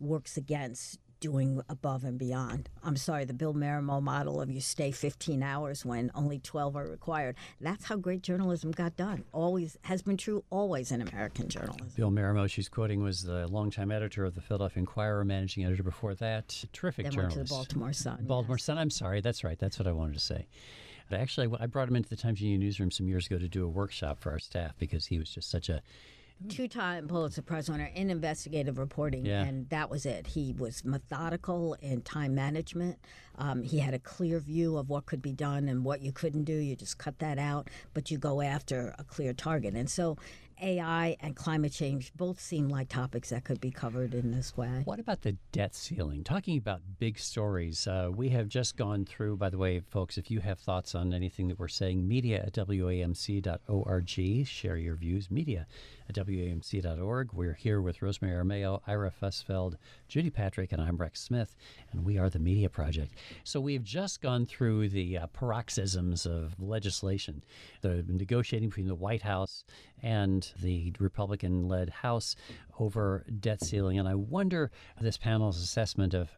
works 0.00 0.36
against 0.36 0.98
doing 1.20 1.60
above 1.68 2.04
and 2.04 2.18
beyond. 2.18 2.68
I'm 2.84 2.96
sorry, 2.96 3.24
the 3.24 3.34
Bill 3.34 3.54
Marimow 3.54 4.02
model 4.02 4.40
of 4.40 4.50
you 4.50 4.60
stay 4.60 4.90
15 4.90 5.42
hours 5.42 5.84
when 5.84 6.10
only 6.14 6.38
12 6.38 6.76
are 6.76 6.86
required. 6.86 7.36
That's 7.60 7.84
how 7.86 7.96
great 7.96 8.22
journalism 8.22 8.70
got 8.72 8.96
done. 8.96 9.24
Always 9.32 9.76
has 9.82 10.02
been 10.02 10.16
true, 10.16 10.44
always 10.50 10.92
in 10.92 11.00
American 11.00 11.48
journalism. 11.48 11.88
Bill 11.96 12.10
Marimow, 12.10 12.48
she's 12.48 12.68
quoting, 12.68 13.02
was 13.02 13.22
the 13.22 13.46
longtime 13.48 13.90
editor 13.90 14.24
of 14.24 14.34
the 14.34 14.40
Philadelphia 14.40 14.80
Inquirer, 14.80 15.24
managing 15.24 15.64
editor 15.64 15.82
before 15.82 16.14
that. 16.16 16.64
Terrific 16.72 17.04
Then 17.04 17.12
journalist. 17.12 17.36
went 17.36 17.46
to 17.48 17.52
the 17.52 17.56
Baltimore 17.56 17.92
Sun. 17.92 18.24
Baltimore 18.26 18.58
Sun. 18.58 18.78
I'm 18.78 18.90
sorry. 18.90 19.20
That's 19.20 19.44
right. 19.44 19.58
That's 19.58 19.78
what 19.78 19.88
I 19.88 19.92
wanted 19.92 20.14
to 20.14 20.20
say. 20.20 20.46
But 21.08 21.20
actually, 21.20 21.48
I 21.60 21.66
brought 21.66 21.88
him 21.88 21.96
into 21.96 22.08
the 22.08 22.16
Times 22.16 22.40
Union 22.40 22.60
newsroom 22.60 22.90
some 22.90 23.06
years 23.08 23.26
ago 23.26 23.38
to 23.38 23.48
do 23.48 23.64
a 23.64 23.68
workshop 23.68 24.18
for 24.18 24.32
our 24.32 24.40
staff 24.40 24.74
because 24.78 25.06
he 25.06 25.18
was 25.18 25.30
just 25.30 25.48
such 25.50 25.68
a 25.68 25.80
two-time 26.48 27.08
Pulitzer 27.08 27.42
Prize 27.42 27.68
winner 27.70 27.90
in 27.94 28.10
investigative 28.10 28.78
reporting, 28.78 29.24
Yeah. 29.26 29.44
and 29.44 29.68
that 29.70 29.90
was 29.90 30.06
it. 30.06 30.26
He 30.28 30.52
was 30.52 30.84
methodical 30.84 31.74
in 31.80 32.02
time 32.02 32.34
management. 32.34 32.98
Um, 33.36 33.62
he 33.62 33.78
had 33.78 33.94
a 33.94 33.98
clear 33.98 34.38
view 34.38 34.76
of 34.76 34.88
what 34.88 35.06
could 35.06 35.22
be 35.22 35.32
done 35.32 35.68
and 35.68 35.84
what 35.84 36.00
you 36.02 36.12
couldn't 36.12 36.44
do. 36.44 36.54
You 36.54 36.76
just 36.76 36.98
cut 36.98 37.18
that 37.18 37.38
out, 37.38 37.68
but 37.94 38.10
you 38.10 38.18
go 38.18 38.40
after 38.40 38.94
a 38.98 39.04
clear 39.04 39.32
target. 39.32 39.74
And 39.74 39.88
so, 39.90 40.16
AI 40.62 41.18
and 41.20 41.36
climate 41.36 41.70
change 41.70 42.12
both 42.16 42.40
seem 42.40 42.70
like 42.70 42.88
topics 42.88 43.28
that 43.28 43.44
could 43.44 43.60
be 43.60 43.70
covered 43.70 44.14
in 44.14 44.30
this 44.30 44.56
way. 44.56 44.80
What 44.86 44.98
about 44.98 45.20
the 45.20 45.32
debt 45.52 45.74
ceiling? 45.74 46.24
Talking 46.24 46.56
about 46.56 46.80
big 46.98 47.18
stories, 47.18 47.86
uh, 47.86 48.08
we 48.10 48.30
have 48.30 48.48
just 48.48 48.74
gone 48.74 49.04
through, 49.04 49.36
by 49.36 49.50
the 49.50 49.58
way, 49.58 49.80
folks, 49.80 50.16
if 50.16 50.30
you 50.30 50.40
have 50.40 50.58
thoughts 50.58 50.94
on 50.94 51.12
anything 51.12 51.48
that 51.48 51.58
we're 51.58 51.68
saying, 51.68 52.08
media 52.08 52.42
at 52.42 52.54
wamc.org. 52.54 54.46
Share 54.46 54.76
your 54.78 54.96
views, 54.96 55.30
media 55.30 55.66
at 56.08 56.14
wamc.org. 56.14 57.32
We're 57.32 57.54
here 57.54 57.80
with 57.80 58.02
Rosemary 58.02 58.44
Armao, 58.44 58.80
Ira 58.86 59.10
Fusfeld, 59.10 59.74
Judy 60.08 60.30
Patrick, 60.30 60.72
and 60.72 60.80
I'm 60.80 60.96
Rex 60.96 61.20
Smith, 61.20 61.56
and 61.92 62.04
we 62.04 62.18
are 62.18 62.30
the 62.30 62.38
Media 62.38 62.68
Project. 62.68 63.14
So 63.44 63.60
we've 63.60 63.82
just 63.82 64.20
gone 64.20 64.46
through 64.46 64.88
the 64.88 65.18
uh, 65.18 65.26
paroxysms 65.28 66.26
of 66.26 66.54
legislation, 66.60 67.42
the 67.80 68.04
negotiating 68.06 68.68
between 68.68 68.88
the 68.88 68.94
White 68.94 69.22
House 69.22 69.64
and 70.02 70.50
the 70.62 70.92
Republican 70.98 71.68
led 71.68 71.90
House 71.90 72.36
over 72.78 73.24
debt 73.40 73.62
ceiling. 73.62 73.98
And 73.98 74.08
I 74.08 74.14
wonder 74.14 74.70
this 75.00 75.16
panel's 75.16 75.62
assessment 75.62 76.14
of 76.14 76.30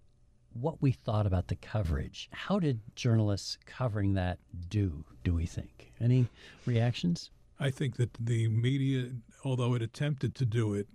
what 0.52 0.80
we 0.80 0.92
thought 0.92 1.26
about 1.26 1.48
the 1.48 1.56
coverage. 1.56 2.28
How 2.32 2.58
did 2.58 2.80
journalists 2.96 3.58
covering 3.66 4.14
that 4.14 4.38
do, 4.68 5.04
do 5.24 5.34
we 5.34 5.46
think? 5.46 5.92
Any 6.00 6.26
reactions? 6.66 7.30
I 7.60 7.70
think 7.70 7.96
that 7.96 8.14
the 8.20 8.46
media, 8.46 9.10
although 9.44 9.74
it 9.74 9.82
attempted 9.82 10.36
to 10.36 10.46
do 10.46 10.74
it, 10.74 10.86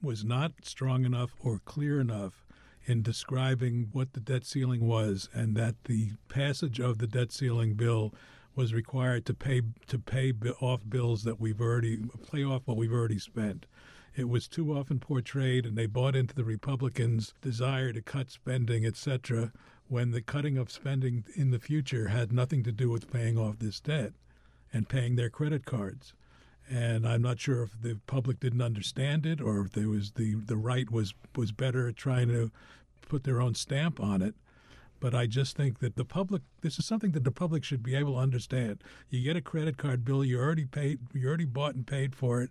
was 0.00 0.24
not 0.24 0.52
strong 0.62 1.04
enough 1.04 1.34
or 1.40 1.58
clear 1.58 2.00
enough 2.00 2.46
in 2.84 3.02
describing 3.02 3.88
what 3.92 4.12
the 4.12 4.20
debt 4.20 4.44
ceiling 4.44 4.86
was 4.86 5.28
and 5.32 5.56
that 5.56 5.84
the 5.84 6.12
passage 6.28 6.78
of 6.78 6.98
the 6.98 7.08
debt 7.08 7.32
ceiling 7.32 7.74
bill 7.74 8.14
was 8.54 8.72
required 8.72 9.26
to 9.26 9.34
pay 9.34 9.62
to 9.88 9.98
pay 9.98 10.32
off 10.60 10.88
bills 10.88 11.24
that 11.24 11.40
we've 11.40 11.60
already 11.60 11.98
pay 12.30 12.44
off 12.44 12.62
what 12.66 12.76
we've 12.76 12.92
already 12.92 13.18
spent. 13.18 13.66
It 14.14 14.28
was 14.28 14.46
too 14.46 14.76
often 14.76 15.00
portrayed, 15.00 15.66
and 15.66 15.76
they 15.76 15.86
bought 15.86 16.14
into 16.14 16.34
the 16.34 16.44
Republicans' 16.44 17.34
desire 17.40 17.92
to 17.92 18.02
cut 18.02 18.30
spending, 18.30 18.84
etc., 18.84 19.52
when 19.88 20.10
the 20.12 20.22
cutting 20.22 20.56
of 20.56 20.70
spending 20.70 21.24
in 21.34 21.50
the 21.50 21.58
future 21.58 22.08
had 22.08 22.30
nothing 22.30 22.62
to 22.64 22.72
do 22.72 22.90
with 22.90 23.10
paying 23.10 23.38
off 23.38 23.58
this 23.58 23.80
debt 23.80 24.12
and 24.72 24.88
paying 24.88 25.16
their 25.16 25.30
credit 25.30 25.64
cards. 25.64 26.14
And 26.70 27.06
I'm 27.06 27.22
not 27.22 27.40
sure 27.40 27.62
if 27.62 27.80
the 27.80 27.98
public 28.06 28.40
didn't 28.40 28.62
understand 28.62 29.26
it 29.26 29.40
or 29.40 29.60
if 29.60 29.72
there 29.72 29.88
was 29.88 30.12
the, 30.12 30.34
the 30.34 30.56
right 30.56 30.90
was, 30.90 31.12
was 31.36 31.52
better 31.52 31.88
at 31.88 31.96
trying 31.96 32.28
to 32.28 32.50
put 33.08 33.24
their 33.24 33.40
own 33.40 33.54
stamp 33.54 34.00
on 34.00 34.22
it. 34.22 34.34
But 35.00 35.14
I 35.14 35.26
just 35.26 35.56
think 35.56 35.80
that 35.80 35.96
the 35.96 36.04
public, 36.04 36.42
this 36.60 36.78
is 36.78 36.86
something 36.86 37.10
that 37.10 37.24
the 37.24 37.32
public 37.32 37.64
should 37.64 37.82
be 37.82 37.96
able 37.96 38.12
to 38.14 38.20
understand. 38.20 38.84
You 39.10 39.22
get 39.22 39.36
a 39.36 39.40
credit 39.40 39.76
card 39.76 40.04
bill, 40.04 40.24
you 40.24 40.38
already 40.38 40.64
paid, 40.64 41.00
you 41.12 41.26
already 41.26 41.44
bought 41.44 41.74
and 41.74 41.86
paid 41.86 42.14
for 42.14 42.40
it. 42.40 42.50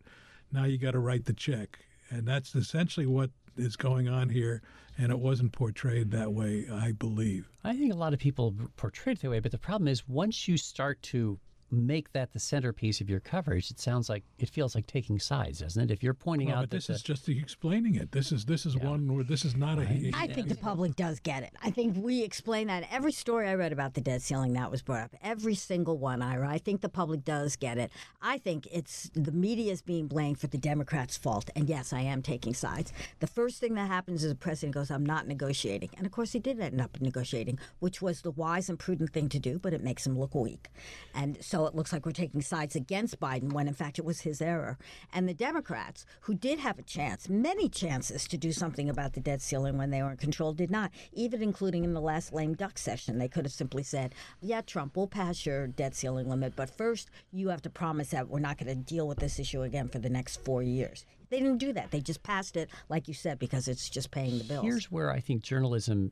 Now 0.52 0.66
you 0.66 0.78
got 0.78 0.92
to 0.92 1.00
write 1.00 1.26
the 1.26 1.34
check. 1.34 1.80
And 2.10 2.28
that's 2.28 2.54
essentially 2.54 3.06
what 3.06 3.32
is 3.56 3.78
going 3.78 4.10
on 4.10 4.30
here. 4.30 4.62
And 4.98 5.12
it 5.12 5.20
wasn't 5.20 5.54
portrayed 5.54 6.12
that 6.12 6.34
way, 6.34 6.68
I 6.70 6.92
believe. 6.92 7.50
I 7.64 7.74
think 7.74 7.94
a 7.94 7.98
lot 7.98 8.14
of 8.14 8.20
people 8.20 8.54
portray 8.76 9.14
it 9.14 9.22
that 9.22 9.30
way, 9.30 9.40
but 9.40 9.52
the 9.52 9.58
problem 9.58 9.88
is 9.88 10.08
once 10.08 10.48
you 10.50 10.58
start 10.58 11.02
to 11.04 11.40
make 11.72 12.12
that 12.14 12.34
the 12.34 12.40
centerpiece 12.40 13.00
of 13.02 13.10
your 13.10 13.20
coverage, 13.20 13.72
it 13.72 13.80
sounds 13.80 14.10
like 14.10 14.24
it 14.40 14.50
feels 14.50 14.76
like 14.76 14.88
taking 14.88 15.20
sides, 15.20 15.60
doesn't 15.60 15.82
it? 15.82 15.92
If 15.92 16.04
you're 16.04 16.14
pointing 16.14 16.50
Well, 16.50 16.58
out 16.58 16.62
but 16.64 16.70
that 16.72 16.78
this 16.78 16.88
the- 16.88 16.94
is 16.94 17.02
just 17.02 17.26
the 17.26 17.38
explaining 17.40 17.96
it. 17.96 18.12
This 18.12 18.32
is 18.32 18.46
this 18.46 18.66
is 18.66 18.78
one 18.78 19.14
where 19.14 19.24
this 19.24 19.46
is 19.46 19.56
not 19.56 19.80
a. 19.80 20.12
I 20.14 20.28
think 20.28 20.50
the 20.50 20.56
public 20.56 20.96
does 20.96 21.20
get 21.20 21.44
it. 21.44 21.54
I 21.64 21.72
think 21.72 21.96
we 21.98 22.24
explain 22.24 22.68
that. 22.68 22.86
Every 22.92 23.12
story 23.12 23.48
I 23.48 23.56
read 23.56 23.72
about 23.72 23.94
the 23.94 24.02
debt 24.02 24.22
ceiling 24.22 24.54
that 24.54 24.70
was 24.70 24.82
brought 24.82 25.04
up, 25.06 25.16
every 25.24 25.56
single 25.56 25.98
one, 25.98 26.22
Ira, 26.22 26.50
I 26.50 26.58
think 26.58 26.82
the 26.82 26.90
public 26.90 27.24
does 27.24 27.56
get 27.56 27.78
it. 27.78 27.92
I 28.22 28.38
think 28.38 28.68
it's 28.72 29.10
the 29.14 29.32
media 29.32 29.72
is 29.72 29.82
being 29.82 30.08
blamed 30.08 30.40
for 30.40 30.48
the 30.48 30.58
Democrats' 30.58 31.18
fault. 31.18 31.50
And 31.56 31.70
yes, 31.70 31.94
I 31.94 32.02
am 32.02 32.22
taking 32.22 32.54
sides. 32.54 32.92
The 33.20 33.28
first 33.28 33.60
thing 33.60 33.76
that 33.76 33.88
happens 33.88 34.24
is 34.24 34.30
the 34.30 34.36
president 34.36 34.74
goes, 34.74 34.92
I'm 34.92 35.06
not 35.06 35.28
negotiating. 35.28 35.90
And 35.98 36.06
of 36.06 36.12
course, 36.12 36.34
he 36.34 36.40
did 36.40 36.60
end 36.60 36.82
up 36.82 37.00
negotiating, 37.00 37.60
which 37.80 38.02
was 38.02 38.22
the 38.22 38.32
wise 38.32 38.70
and 38.70 38.78
prudent 38.78 39.12
thing 39.14 39.30
to 39.30 39.40
do, 39.40 39.60
but 39.60 39.74
it 39.74 39.84
makes 39.84 40.06
him 40.06 40.18
look 40.18 40.36
weak. 40.36 40.70
And 41.14 41.38
so 41.44 41.61
it 41.68 41.76
looks 41.76 41.94
like 41.94 42.06
we're 42.06 42.12
taking 42.12 42.42
sides 42.42 42.76
against 42.76 43.20
Biden 43.20 43.54
when 43.54 43.68
in 43.68 43.74
fact 43.74 44.00
it 44.00 44.06
was 44.06 44.22
his 44.22 44.42
error. 44.42 44.78
And 45.14 45.28
the 45.28 45.34
Democrats, 45.34 46.06
who 46.22 46.34
did 46.34 46.60
have 46.60 46.80
a 46.80 46.84
chance, 46.84 47.30
many 47.30 47.70
chances 47.70 48.28
to 48.28 48.38
do 48.38 48.52
something 48.52 48.90
about 48.90 49.14
the 49.14 49.20
debt 49.20 49.42
ceiling 49.42 49.78
when 49.78 49.92
they 49.92 50.02
were 50.02 50.12
in 50.12 50.18
control, 50.18 50.54
did 50.54 50.72
not, 50.72 50.92
even 51.14 51.42
including 51.42 51.84
in 51.84 51.94
the 51.94 52.02
last 52.02 52.34
lame 52.34 52.54
duck 52.54 52.78
session. 52.78 53.18
They 53.18 53.28
could 53.28 53.46
have 53.46 53.54
simply 53.54 53.84
said, 53.84 54.14
Yeah, 54.42 54.62
Trump, 54.62 54.96
we'll 54.96 55.08
pass 55.08 55.46
your 55.46 55.68
debt 55.68 55.96
ceiling 55.96 56.30
limit, 56.30 56.56
but 56.56 56.76
first 56.78 57.10
you 57.32 57.50
have 57.50 57.62
to 57.64 57.70
promise 57.70 58.10
that 58.10 58.28
we're 58.28 58.40
not 58.40 58.58
going 58.58 58.68
to 58.68 58.76
deal 58.76 59.08
with 59.08 59.20
this 59.20 59.40
issue 59.40 59.62
again 59.62 59.88
for 59.88 60.00
the 60.00 60.10
next 60.10 60.44
four 60.44 60.64
years. 60.64 61.06
They 61.30 61.40
didn't 61.40 61.60
do 61.60 61.72
that. 61.74 61.92
They 61.92 62.02
just 62.02 62.24
passed 62.24 62.58
it, 62.58 62.70
like 62.90 63.08
you 63.08 63.14
said, 63.14 63.40
because 63.40 63.68
it's 63.70 63.90
just 63.90 64.12
paying 64.12 64.38
the 64.38 64.44
bills. 64.44 64.66
Here's 64.66 64.92
where 64.92 65.12
I 65.12 65.22
think 65.22 65.44
journalism 65.44 66.12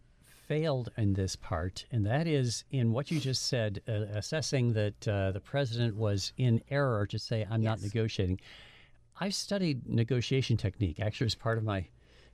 failed 0.49 0.89
in 0.97 1.13
this 1.13 1.35
part, 1.35 1.85
and 1.91 2.03
that 2.07 2.25
is 2.25 2.63
in 2.71 2.91
what 2.91 3.11
you 3.11 3.19
just 3.19 3.45
said, 3.45 3.79
uh, 3.87 3.91
assessing 4.15 4.73
that 4.73 5.07
uh, 5.07 5.31
the 5.31 5.39
president 5.39 5.95
was 5.95 6.33
in 6.37 6.59
error 6.71 7.05
to 7.05 7.19
say, 7.19 7.45
I'm 7.51 7.61
not 7.61 7.83
negotiating. 7.83 8.39
I've 9.19 9.35
studied 9.35 9.87
negotiation 9.87 10.57
technique, 10.57 10.99
actually, 10.99 11.27
as 11.27 11.35
part 11.35 11.59
of 11.59 11.63
my, 11.63 11.85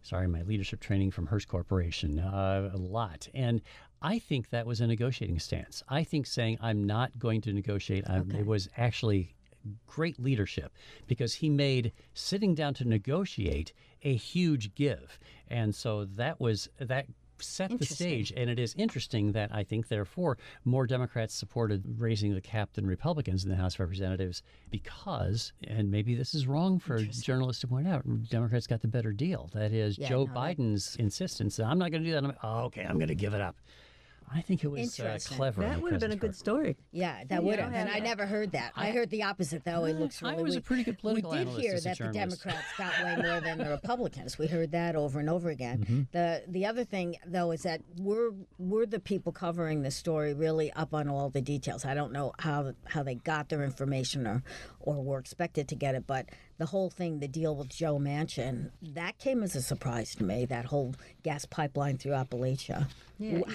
sorry, 0.01 0.28
my 0.28 0.43
leadership 0.43 0.80
training 0.80 1.12
from 1.12 1.28
Hearst 1.28 1.49
Corporation, 1.49 2.19
uh, 2.19 2.71
a 2.73 2.78
lot. 2.78 3.28
And 3.34 3.62
I 4.01 4.19
think 4.19 4.49
that 4.49 4.65
was 4.65 4.80
a 4.80 4.88
negotiating 4.88 5.39
stance. 5.39 5.84
I 5.89 6.06
think 6.06 6.25
saying, 6.25 6.58
I'm 6.62 6.86
not 6.86 7.19
going 7.19 7.41
to 7.41 7.51
negotiate, 7.51 8.10
I'm, 8.10 8.32
it 8.32 8.45
was 8.45 8.69
actually 8.78 9.36
great 9.88 10.17
leadership 10.19 10.71
because 11.08 11.34
he 11.34 11.49
made 11.49 11.91
sitting 12.13 12.56
down 12.56 12.75
to 12.75 12.86
negotiate 12.88 13.73
a 14.04 14.15
huge 14.15 14.73
give. 14.73 15.19
And 15.49 15.75
so 15.75 16.06
that 16.15 16.39
was 16.39 16.69
that 16.80 17.08
set 17.39 17.78
the 17.78 17.86
stage 17.86 18.32
and 18.36 18.50
it 18.50 18.60
is 18.60 18.74
interesting 18.78 19.32
that 19.34 19.54
I 19.54 19.63
think 19.63 19.88
therefore 19.88 20.38
more 20.63 20.86
Democrats 20.88 21.34
supported 21.34 21.84
raising 21.98 22.34
the 22.34 22.41
cap 22.41 22.74
than 22.74 22.86
Republicans 22.88 23.43
in 23.43 23.50
the 23.50 23.56
House 23.56 23.76
of 23.76 23.82
Representatives 23.82 24.41
because 24.71 25.54
and 25.67 25.89
maybe 25.91 26.15
this 26.15 26.34
is 26.34 26.48
wrong 26.48 26.80
for 26.80 27.00
journalists 27.00 27.62
to 27.62 27.67
point 27.67 27.88
out 27.88 28.04
Democrats 28.30 28.67
got 28.67 28.82
the 28.82 28.88
better 28.88 29.12
deal. 29.12 29.50
That 29.54 29.71
is 29.71 29.98
Yeah, 29.98 30.10
Joe 30.10 30.26
no, 30.26 30.34
that- 30.34 30.58
Biden's 30.58 30.95
insistence 30.98 31.56
that 31.58 31.65
I'm 31.65 31.78
not 31.78 31.91
going 31.91 32.04
to 32.04 32.10
do 32.10 32.13
that. 32.13 32.24
I'm, 32.24 32.34
oh, 32.43 32.60
okay 32.65 32.84
I'm 32.84 32.95
going 32.98 33.08
to 33.10 33.15
give 33.15 33.34
it 33.34 33.41
up 33.41 33.56
I 34.34 34.42
think 34.42 34.64
it 34.64 34.68
was 34.68 34.80
uh, 35.00 35.04
Interesting. 35.04 35.38
clever 35.38 35.62
That 35.62 35.82
would 35.82 35.92
have 35.92 36.02
been 36.02 36.12
a 36.12 36.16
good 36.18 36.36
story. 36.36 36.76
Yeah, 36.92 37.24
that 37.30 37.42
you 37.42 37.48
would 37.48 37.58
know, 37.58 37.64
have. 37.66 37.74
And 37.74 37.90
I 37.90 38.00
never 38.00 38.26
heard 38.26 38.52
that. 38.54 38.74
I, 38.76 38.90
I- 38.90 38.92
heard 38.92 39.10
the 39.10 39.24
opposite, 39.24 39.64
though. 39.64 39.86
It 39.86 39.98
looks 40.00 40.22
I 40.24 40.32
really 40.32 40.44
was 40.44 40.56
a 40.56 40.62
pretty 40.62 40.84
good 40.84 40.98
political 41.00 41.32
We 41.32 41.38
did 41.38 41.48
analyst 41.48 41.62
hear 41.62 41.80
that 41.80 41.98
the. 41.98 42.12
Democrats 42.12 42.66
got 42.78 42.94
way 43.04 43.16
more 43.18 43.40
than 43.42 43.58
the 43.60 43.70
Republicans. 43.70 44.38
We 44.38 44.48
heard 44.48 44.72
that 44.72 44.96
over 44.96 45.20
and 45.20 45.30
over 45.30 45.50
again. 45.50 45.80
Mm-hmm. 45.80 46.02
The 46.12 46.44
the 46.48 46.66
other 46.66 46.84
thing, 46.84 47.18
though, 47.26 47.52
is 47.52 47.64
that 47.64 47.82
we're 47.98 48.32
we're 48.58 48.86
the 48.86 49.00
people 49.00 49.32
covering 49.32 49.82
the 49.84 49.92
story 49.92 50.34
really 50.34 50.72
up 50.74 50.94
on 50.94 51.08
all 51.08 51.30
the 51.30 51.42
details. 51.42 51.86
I 51.86 51.94
don't 51.94 52.12
know 52.12 52.34
how 52.40 52.74
how 52.86 53.04
they 53.04 53.16
got 53.16 53.50
their 53.50 53.64
information 53.64 54.28
or 54.28 54.44
or 54.80 55.02
were 55.04 55.20
expected 55.20 55.68
to 55.70 55.76
get 55.76 55.96
it, 55.96 56.06
but 56.08 56.28
the 56.58 56.65
whole 56.68 56.89
thing, 56.89 57.20
the 57.20 57.28
deal 57.28 57.56
with 57.56 57.70
Joe 57.70 57.98
Manchin, 57.98 58.72
that 58.82 59.18
came 59.18 59.44
as 59.44 59.56
a 59.56 59.62
surprise 59.62 60.15
to 60.15 60.24
me. 60.24 60.46
That 60.46 60.65
whole 60.65 60.96
gas 61.24 61.46
pipeline 61.46 61.98
through 61.98 62.13
Appalachia. 62.13 62.88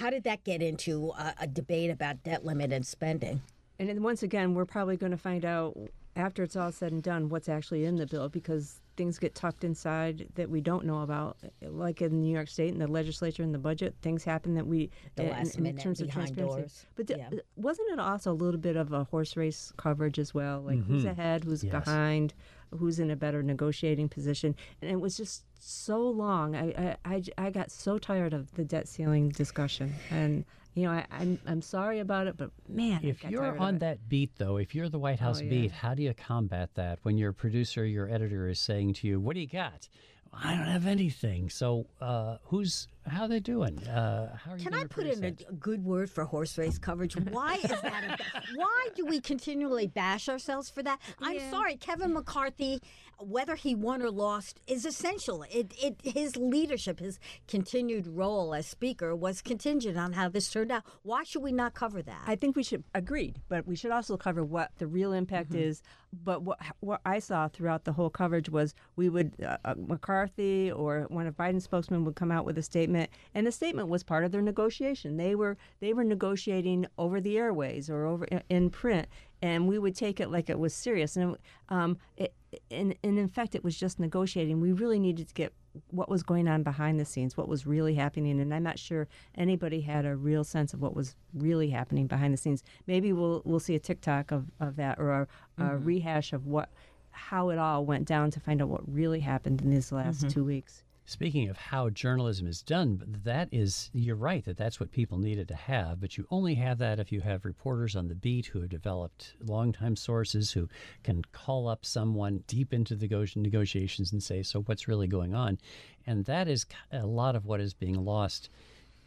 How 0.00 0.10
did 0.10 0.24
that 0.24 0.44
get 0.44 0.62
into 0.62 1.10
a, 1.10 1.34
a 1.40 1.46
debate 1.46 1.90
about 1.90 2.22
debt 2.22 2.44
limit 2.44 2.72
and 2.72 2.86
spending? 2.86 3.42
And 3.78 3.88
then 3.88 4.02
once 4.02 4.22
again, 4.22 4.54
we're 4.54 4.66
probably 4.66 4.96
going 4.96 5.12
to 5.12 5.18
find 5.18 5.44
out 5.44 5.76
after 6.16 6.42
it's 6.42 6.56
all 6.56 6.72
said 6.72 6.92
and 6.92 7.02
done 7.02 7.28
what's 7.28 7.48
actually 7.48 7.84
in 7.84 7.96
the 7.96 8.06
bill 8.06 8.28
because 8.28 8.80
things 8.96 9.18
get 9.18 9.34
tucked 9.34 9.64
inside 9.64 10.26
that 10.34 10.50
we 10.50 10.60
don't 10.60 10.84
know 10.84 11.00
about. 11.02 11.38
Like 11.62 12.02
in 12.02 12.20
New 12.20 12.30
York 12.34 12.48
State 12.48 12.72
and 12.72 12.80
the 12.80 12.86
legislature 12.88 13.42
and 13.42 13.54
the 13.54 13.58
budget, 13.58 13.94
things 14.02 14.24
happen 14.24 14.54
that 14.56 14.66
we 14.66 14.90
The 15.16 15.22
in- 15.24 15.30
last 15.30 15.54
in, 15.56 15.62
minute 15.62 15.80
terms 15.80 16.00
of 16.02 16.10
transparency. 16.10 16.56
doors. 16.60 16.86
But 16.96 17.06
the- 17.06 17.16
Yeah. 17.16 17.30
wasn't 17.56 17.90
it 17.92 17.98
also 18.00 18.32
a 18.32 18.34
little 18.34 18.60
bit 18.60 18.76
of 18.76 18.92
a 18.92 19.04
horse 19.04 19.36
race 19.36 19.72
coverage 19.78 20.18
as 20.18 20.34
well? 20.34 20.60
Like 20.60 20.82
who's 20.84 21.04
mm-hmm. 21.04 21.18
ahead, 21.18 21.44
who's 21.44 21.64
Yes. 21.64 21.70
behind, 21.72 22.34
who's 22.76 22.98
in 22.98 23.10
a 23.10 23.16
better 23.16 23.42
negotiating 23.42 24.08
position? 24.08 24.54
And 24.80 24.90
it 24.90 25.00
was 25.00 25.16
just 25.16 25.44
so 25.58 26.00
long. 26.00 26.56
I, 26.56 26.96
I, 27.04 27.22
I 27.38 27.50
got 27.50 27.70
so 27.70 27.98
tired 27.98 28.32
of 28.32 28.52
the 28.54 28.64
debt 28.64 28.88
ceiling 28.88 29.28
discussion 29.30 29.94
and. 30.10 30.44
You 30.72 30.84
know, 30.84 30.92
I, 30.92 31.04
I'm 31.10 31.36
I'm 31.48 31.62
sorry 31.62 31.98
about 31.98 32.28
it, 32.28 32.36
but 32.36 32.52
man, 32.68 33.00
I 33.02 33.08
If 33.08 33.24
you're 33.24 33.58
on 33.58 33.78
that 33.78 34.08
beat, 34.08 34.30
though, 34.36 34.56
if 34.56 34.72
you're 34.72 34.88
the 34.88 35.00
White 35.00 35.18
House 35.18 35.40
Oh, 35.40 35.42
yeah. 35.42 35.50
beat, 35.50 35.72
how 35.72 35.94
do 35.94 36.02
you 36.04 36.14
combat 36.14 36.70
that 36.74 37.00
when 37.02 37.18
your 37.18 37.32
producer, 37.32 37.84
your 37.84 38.08
editor 38.08 38.48
is 38.48 38.60
saying 38.60 38.94
to 38.94 39.08
you, 39.08 39.18
"What 39.18 39.34
do 39.34 39.40
you 39.40 39.48
got?" 39.48 39.88
I 40.32 40.54
don't 40.56 40.68
have 40.68 40.86
anything. 40.86 41.50
So, 41.50 41.86
uh, 42.00 42.36
who's 42.44 42.86
how 43.10 43.22
are 43.24 43.28
they 43.28 43.40
doing? 43.40 43.78
Uh, 43.86 44.36
how 44.36 44.52
are? 44.52 44.56
Can 44.56 44.72
gonna 44.72 44.84
I 44.84 44.86
put 44.86 45.06
in 45.06 45.24
a, 45.24 45.28
a 45.48 45.52
good 45.54 45.84
word 45.84 46.08
for 46.10 46.24
horse 46.24 46.56
race 46.56 46.78
coverage? 46.78 47.16
Why 47.16 47.56
is 47.56 47.70
that? 47.70 48.20
A, 48.34 48.42
why 48.56 48.88
do 48.94 49.04
we 49.06 49.20
continually 49.20 49.86
bash 49.86 50.28
ourselves 50.28 50.70
for 50.70 50.82
that? 50.82 51.00
I'm 51.20 51.36
Yeah. 51.36 51.50
sorry, 51.50 51.76
Kevin 51.76 52.12
McCarthy, 52.12 52.80
whether 53.18 53.54
he 53.56 53.74
won 53.74 54.02
or 54.02 54.10
lost, 54.10 54.60
is 54.66 54.84
essential. 54.86 55.42
It, 55.50 55.72
it, 55.82 55.96
his 56.02 56.36
leadership, 56.36 57.00
his 57.00 57.18
continued 57.48 58.06
role 58.06 58.54
as 58.54 58.66
speaker, 58.66 59.14
was 59.16 59.42
contingent 59.42 59.96
on 59.98 60.12
how 60.12 60.28
this 60.28 60.50
turned 60.50 60.70
out. 60.72 60.84
Why 61.02 61.24
should 61.24 61.42
we 61.42 61.52
not 61.52 61.74
cover 61.74 62.02
that? 62.02 62.22
I 62.26 62.36
think 62.36 62.56
we 62.56 62.62
should 62.62 62.84
agreed, 62.94 63.40
but 63.48 63.66
we 63.66 63.76
should 63.76 63.90
also 63.90 64.16
cover 64.16 64.44
what 64.44 64.70
the 64.78 64.86
real 64.86 65.12
impact 65.12 65.54
is. 65.54 65.82
But 66.12 66.42
what 66.42 66.58
what 66.80 67.00
I 67.06 67.20
saw 67.20 67.46
throughout 67.48 67.84
the 67.84 67.92
whole 67.92 68.10
coverage 68.10 68.48
was 68.48 68.74
we 68.96 69.08
would 69.08 69.34
uh, 69.40 69.58
uh, 69.64 69.74
McCarthy 69.76 70.72
or 70.72 71.02
one 71.08 71.28
of 71.28 71.36
Biden's 71.36 71.64
spokesmen 71.64 72.04
would 72.04 72.16
come 72.16 72.32
out 72.32 72.44
with 72.44 72.58
a 72.58 72.62
statement, 72.64 72.99
and 73.34 73.46
the 73.46 73.52
statement 73.52 73.88
was 73.88 74.02
part 74.02 74.24
of 74.24 74.32
their 74.32 74.42
negotiation. 74.42 75.16
They 75.16 75.34
were 75.34 75.56
they 75.80 75.92
were 75.92 76.04
negotiating 76.04 76.86
over 76.98 77.20
the 77.20 77.38
airways 77.38 77.88
or 77.88 78.06
over 78.06 78.24
in, 78.26 78.42
in 78.48 78.70
print, 78.70 79.08
and 79.42 79.68
we 79.68 79.78
would 79.78 79.94
take 79.94 80.20
it 80.20 80.30
like 80.30 80.50
it 80.50 80.58
was 80.58 80.74
serious. 80.74 81.16
And 81.16 81.36
um, 81.68 81.98
it, 82.16 82.34
and, 82.70 82.94
and 83.04 83.18
in 83.18 83.28
fact, 83.28 83.54
it 83.54 83.62
was 83.62 83.76
just 83.76 84.00
negotiating. 84.00 84.60
We 84.60 84.72
really 84.72 84.98
needed 84.98 85.28
to 85.28 85.34
get 85.34 85.52
what 85.90 86.08
was 86.08 86.22
going 86.22 86.48
on 86.48 86.64
behind 86.64 86.98
the 86.98 87.04
scenes, 87.04 87.36
what 87.36 87.48
was 87.48 87.64
really 87.64 87.94
happening, 87.94 88.40
and 88.40 88.52
I'm 88.52 88.64
not 88.64 88.78
sure 88.78 89.06
anybody 89.36 89.80
had 89.80 90.04
a 90.04 90.16
real 90.16 90.42
sense 90.42 90.74
of 90.74 90.82
what 90.82 90.96
was 90.96 91.14
really 91.32 91.70
happening 91.70 92.06
behind 92.08 92.32
the 92.32 92.38
scenes. 92.38 92.62
Maybe 92.86 93.12
we'll 93.12 93.42
we'll 93.44 93.60
see 93.60 93.76
a 93.76 93.80
TikTok 93.80 94.32
of, 94.32 94.46
of 94.58 94.76
that 94.76 94.98
or 94.98 95.12
a, 95.12 95.28
a 95.58 95.76
rehash 95.76 96.32
of 96.32 96.46
what 96.46 96.70
how 97.12 97.50
it 97.50 97.58
all 97.58 97.84
went 97.84 98.06
down 98.06 98.30
to 98.30 98.40
find 98.40 98.62
out 98.62 98.68
what 98.68 98.82
really 98.92 99.20
happened 99.20 99.60
in 99.60 99.70
these 99.70 99.92
last 99.92 100.28
two 100.30 100.44
weeks. 100.44 100.82
Speaking 101.10 101.48
of 101.48 101.56
how 101.56 101.90
journalism 101.90 102.46
is 102.46 102.62
done, 102.62 103.02
that 103.24 103.48
is, 103.50 103.90
you're 103.92 104.14
right 104.14 104.44
that 104.44 104.56
that's 104.56 104.78
what 104.78 104.92
people 104.92 105.18
needed 105.18 105.48
to 105.48 105.56
have, 105.56 106.00
but 106.00 106.16
you 106.16 106.24
only 106.30 106.54
have 106.54 106.78
that 106.78 107.00
if 107.00 107.10
you 107.10 107.20
have 107.20 107.44
reporters 107.44 107.96
on 107.96 108.06
the 108.06 108.14
beat 108.14 108.46
who 108.46 108.60
have 108.60 108.70
developed 108.70 109.34
longtime 109.44 109.96
sources 109.96 110.52
who 110.52 110.68
can 111.02 111.22
call 111.32 111.66
up 111.66 111.84
someone 111.84 112.44
deep 112.46 112.72
into 112.72 112.94
the 112.94 113.08
negotiations 113.34 114.12
and 114.12 114.22
say, 114.22 114.44
so 114.44 114.62
what's 114.62 114.86
really 114.86 115.08
going 115.08 115.34
on? 115.34 115.58
And 116.06 116.26
that 116.26 116.46
is 116.46 116.64
a 116.92 117.04
lot 117.04 117.34
of 117.34 117.44
what 117.44 117.60
is 117.60 117.74
being 117.74 118.04
lost 118.04 118.48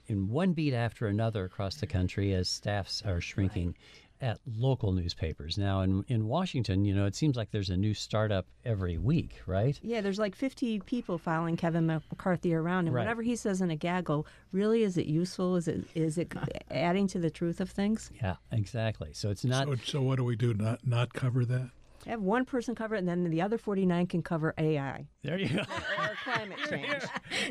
in 0.07 0.27
one 0.27 0.51
beat 0.51 0.73
after 0.73 1.07
another 1.07 1.45
across 1.45 1.75
the 1.75 1.87
country 1.87 2.33
as 2.33 2.49
staffs 2.49 3.01
are 3.05 3.21
shrinking 3.21 3.77
at 4.23 4.39
local 4.57 4.93
newspapers. 4.93 5.57
Now, 5.57 5.81
in, 5.81 6.05
in 6.07 6.27
Washington, 6.27 6.85
you 6.85 6.95
know, 6.95 7.05
it 7.05 7.13
seems 7.13 7.35
like 7.35 7.51
there's 7.51 7.69
a 7.69 7.75
new 7.75 7.93
startup 7.93 8.47
every 8.63 8.97
week, 8.97 9.41
right? 9.45 9.77
Yeah, 9.83 9.99
there's 9.99 10.17
like 10.17 10.33
50 10.33 10.79
people 10.81 11.17
following 11.17 11.57
Kevin 11.57 11.85
McCarthy 11.85 12.55
around, 12.55 12.87
and 12.87 12.95
Right. 12.95 13.01
whatever 13.01 13.21
he 13.21 13.35
says 13.35 13.59
in 13.61 13.69
a 13.69 13.75
gaggle, 13.75 14.25
really 14.53 14.83
is 14.83 14.97
it 14.97 15.07
useful? 15.07 15.57
Is 15.57 15.67
it 15.67 15.85
is 15.93 16.17
it 16.17 16.33
adding 16.71 17.07
to 17.07 17.19
the 17.19 17.29
truth 17.29 17.59
of 17.59 17.69
things? 17.69 18.11
Yeah, 18.15 18.35
exactly. 18.51 19.11
So 19.13 19.29
it's 19.29 19.43
not. 19.43 19.67
So, 19.67 19.75
so 19.83 20.01
what 20.01 20.15
do 20.17 20.23
we 20.23 20.35
do? 20.35 20.53
Not 20.53 20.87
not 20.87 21.13
cover 21.13 21.43
that? 21.45 21.69
Have 22.07 22.21
one 22.21 22.45
person 22.45 22.75
cover 22.75 22.95
it, 22.95 22.99
and 22.99 23.07
then 23.07 23.29
the 23.29 23.41
other 23.41 23.57
49 23.57 24.07
can 24.07 24.21
cover 24.23 24.53
AI 24.57 25.07
there 25.23 25.37
you 25.39 25.49
go. 25.49 25.61
or 25.61 26.11
climate 26.23 26.57
change. 26.69 27.03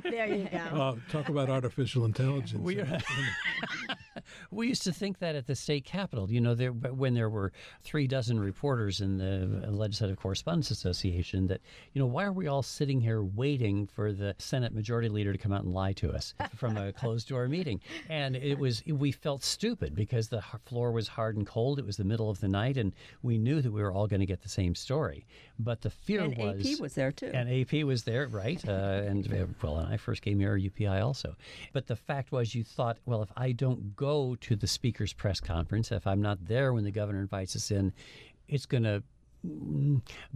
there 0.03 0.27
you 0.27 0.49
go. 0.51 0.59
Uh, 0.59 0.95
talk 1.11 1.29
about 1.29 1.49
artificial 1.51 2.05
intelligence. 2.05 2.61
We 2.61 2.81
are- 2.81 3.01
we 4.51 4.69
used 4.69 4.83
to 4.85 4.93
think 4.93 5.19
that 5.21 5.35
at 5.35 5.47
the 5.47 5.55
state 5.55 5.85
capitol, 5.85 6.31
you 6.31 6.41
know, 6.41 6.55
there 6.55 6.71
when 6.73 7.15
there 7.15 7.31
were 7.31 7.53
three 7.83 8.07
dozen 8.07 8.39
reporters 8.39 9.01
in 9.01 9.19
the 9.19 9.71
Legislative 9.71 10.19
Correspondents 10.19 10.71
Association, 10.71 11.47
that 11.49 11.61
you 11.93 12.01
know, 12.01 12.07
why 12.07 12.25
are 12.25 12.33
we 12.33 12.47
all 12.47 12.63
sitting 12.63 13.01
here 13.01 13.23
waiting 13.23 13.87
for 13.87 14.13
the 14.13 14.35
Senate 14.39 14.75
Majority 14.75 15.09
Leader 15.09 15.33
to 15.33 15.39
come 15.39 15.53
out 15.53 15.65
and 15.65 15.73
lie 15.73 15.93
to 15.95 16.13
us 16.13 16.35
from 16.55 16.77
a 16.77 16.93
closed 16.93 17.29
door 17.29 17.49
meeting? 17.49 17.81
And 18.09 18.37
it 18.37 18.59
was 18.59 18.83
we 18.87 19.13
felt 19.13 19.43
stupid 19.43 19.95
because 19.95 20.29
the 20.29 20.43
floor 20.67 20.93
was 20.93 21.09
hard 21.09 21.37
and 21.37 21.47
cold. 21.47 21.79
It 21.79 21.87
was 21.87 21.97
the 21.97 22.05
middle 22.05 22.29
of 22.31 22.41
the 22.41 22.49
night, 22.49 22.77
and 22.77 22.93
we 23.23 23.39
knew 23.39 23.61
that 23.63 23.73
we 23.73 23.83
were 23.83 23.93
all 23.93 24.07
going 24.07 24.21
to 24.21 24.27
get 24.27 24.43
the 24.43 24.49
same 24.49 24.75
story. 24.75 25.27
But 25.59 25.81
the 25.83 25.91
fear 25.91 26.23
And 26.23 26.37
was 26.37 26.75
AP 26.75 26.81
was 26.81 26.95
there 26.95 27.13
too. 27.13 27.31
and 27.33 27.49
AP 27.49 27.62
was 27.85 28.05
there, 28.05 28.27
right? 28.29 28.63
Uh, 28.67 28.73
and 29.07 29.33
uh, 29.33 29.47
well, 29.63 29.79
and 29.79 29.93
I 29.93 29.97
first 29.97 30.23
came 30.23 30.39
here, 30.41 30.57
UPI 30.59 31.03
also. 31.03 31.37
But 31.73 31.87
the 31.87 31.97
fact 31.97 32.33
was, 32.33 32.55
you 32.55 32.65
thought, 32.65 32.99
well, 33.07 33.23
if 33.23 33.31
I 33.37 33.53
don't 33.53 33.95
go 33.97 34.37
to 34.41 34.57
the 34.57 34.67
speaker's 34.67 35.13
press 35.13 35.41
conference, 35.41 35.91
if 35.93 36.07
I'm 36.07 36.23
not 36.23 36.47
there 36.47 36.73
when 36.73 36.85
the 36.85 36.91
governor 36.91 37.21
invites 37.21 37.57
us 37.57 37.71
in, 37.71 37.93
it's 38.49 38.67
going 38.67 38.85
to 38.85 39.03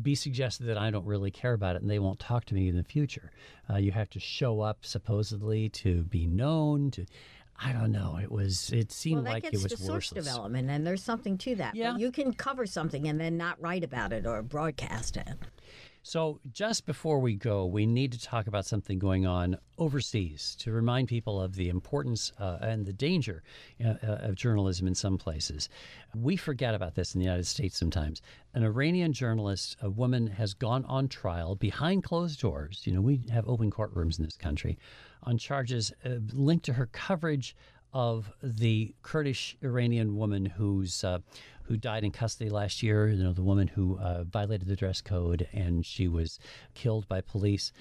be 0.02 0.14
suggested 0.14 0.64
that 0.66 0.78
I 0.78 0.90
don't 0.90 1.06
really 1.06 1.30
care 1.30 1.52
about 1.52 1.76
it 1.76 1.82
and 1.82 1.90
they 1.90 2.00
won't 2.00 2.18
talk 2.18 2.44
to 2.46 2.54
me 2.54 2.68
in 2.68 2.76
the 2.76 2.82
future. 2.82 3.30
Uh, 3.70 3.76
you 3.76 3.92
have 3.92 4.10
to 4.10 4.20
show 4.20 4.60
up 4.60 4.84
supposedly 4.84 5.68
to 5.70 6.02
be 6.02 6.26
known 6.26 6.90
to. 6.92 7.06
I 7.58 7.72
don't 7.72 7.90
know. 7.92 8.18
It 8.22 8.30
was. 8.30 8.70
It 8.70 8.92
seemed 8.92 9.24
Well, 9.24 9.32
like 9.32 9.44
it 9.44 9.52
was 9.54 9.64
to 9.66 9.76
source 9.78 10.10
worthless. 10.12 10.26
development, 10.26 10.68
and 10.68 10.86
there's 10.86 11.02
something 11.02 11.38
to 11.38 11.54
that. 11.54 11.72
But 11.72 11.78
Yeah. 11.78 11.96
you 11.96 12.12
can 12.12 12.34
cover 12.34 12.66
something 12.66 13.08
and 13.08 13.18
then 13.18 13.38
not 13.38 13.58
write 13.62 13.82
about 13.82 14.12
it 14.12 14.26
or 14.26 14.42
broadcast 14.42 15.16
it. 15.16 15.26
So, 16.08 16.38
just 16.52 16.86
before 16.86 17.18
we 17.18 17.34
go, 17.34 17.66
we 17.66 17.84
need 17.84 18.12
to 18.12 18.22
talk 18.22 18.46
about 18.46 18.64
something 18.64 18.96
going 18.96 19.26
on 19.26 19.58
overseas 19.76 20.54
to 20.60 20.70
remind 20.70 21.08
people 21.08 21.42
of 21.42 21.56
the 21.56 21.68
importance 21.68 22.30
uh, 22.38 22.58
and 22.60 22.86
the 22.86 22.92
danger 22.92 23.42
uh, 23.84 23.94
uh, 24.04 24.18
of 24.20 24.36
journalism 24.36 24.86
in 24.86 24.94
some 24.94 25.18
places. 25.18 25.68
We 26.14 26.36
forget 26.36 26.76
about 26.76 26.94
this 26.94 27.16
in 27.16 27.18
the 27.18 27.24
United 27.24 27.48
States 27.48 27.76
sometimes. 27.76 28.22
An 28.54 28.62
Iranian 28.62 29.12
journalist, 29.12 29.78
a 29.82 29.90
woman, 29.90 30.28
has 30.28 30.54
gone 30.54 30.84
on 30.84 31.08
trial 31.08 31.56
behind 31.56 32.04
closed 32.04 32.40
doors. 32.40 32.82
You 32.84 32.92
know, 32.92 33.00
we 33.00 33.22
have 33.32 33.48
open 33.48 33.72
courtrooms 33.72 34.16
in 34.20 34.24
this 34.26 34.36
country 34.36 34.78
on 35.24 35.38
charges 35.38 35.92
uh, 36.04 36.10
linked 36.32 36.66
to 36.66 36.74
her 36.74 36.86
coverage 36.86 37.56
of 37.92 38.30
the 38.42 38.94
Kurdish 39.02 39.56
Iranian 39.62 40.16
woman 40.16 40.46
who's 40.46 41.04
uh, 41.04 41.18
who 41.64 41.76
died 41.76 42.04
in 42.04 42.10
custody 42.10 42.50
last 42.50 42.82
year. 42.82 43.08
You 43.08 43.22
know, 43.22 43.32
the 43.32 43.42
woman 43.42 43.68
who 43.68 43.98
uh, 43.98 44.24
violated 44.24 44.68
the 44.68 44.76
dress 44.76 45.00
code 45.00 45.48
and 45.52 45.84
she 45.84 46.08
was 46.08 46.38
killed 46.74 47.08
by 47.08 47.20
police. 47.20 47.72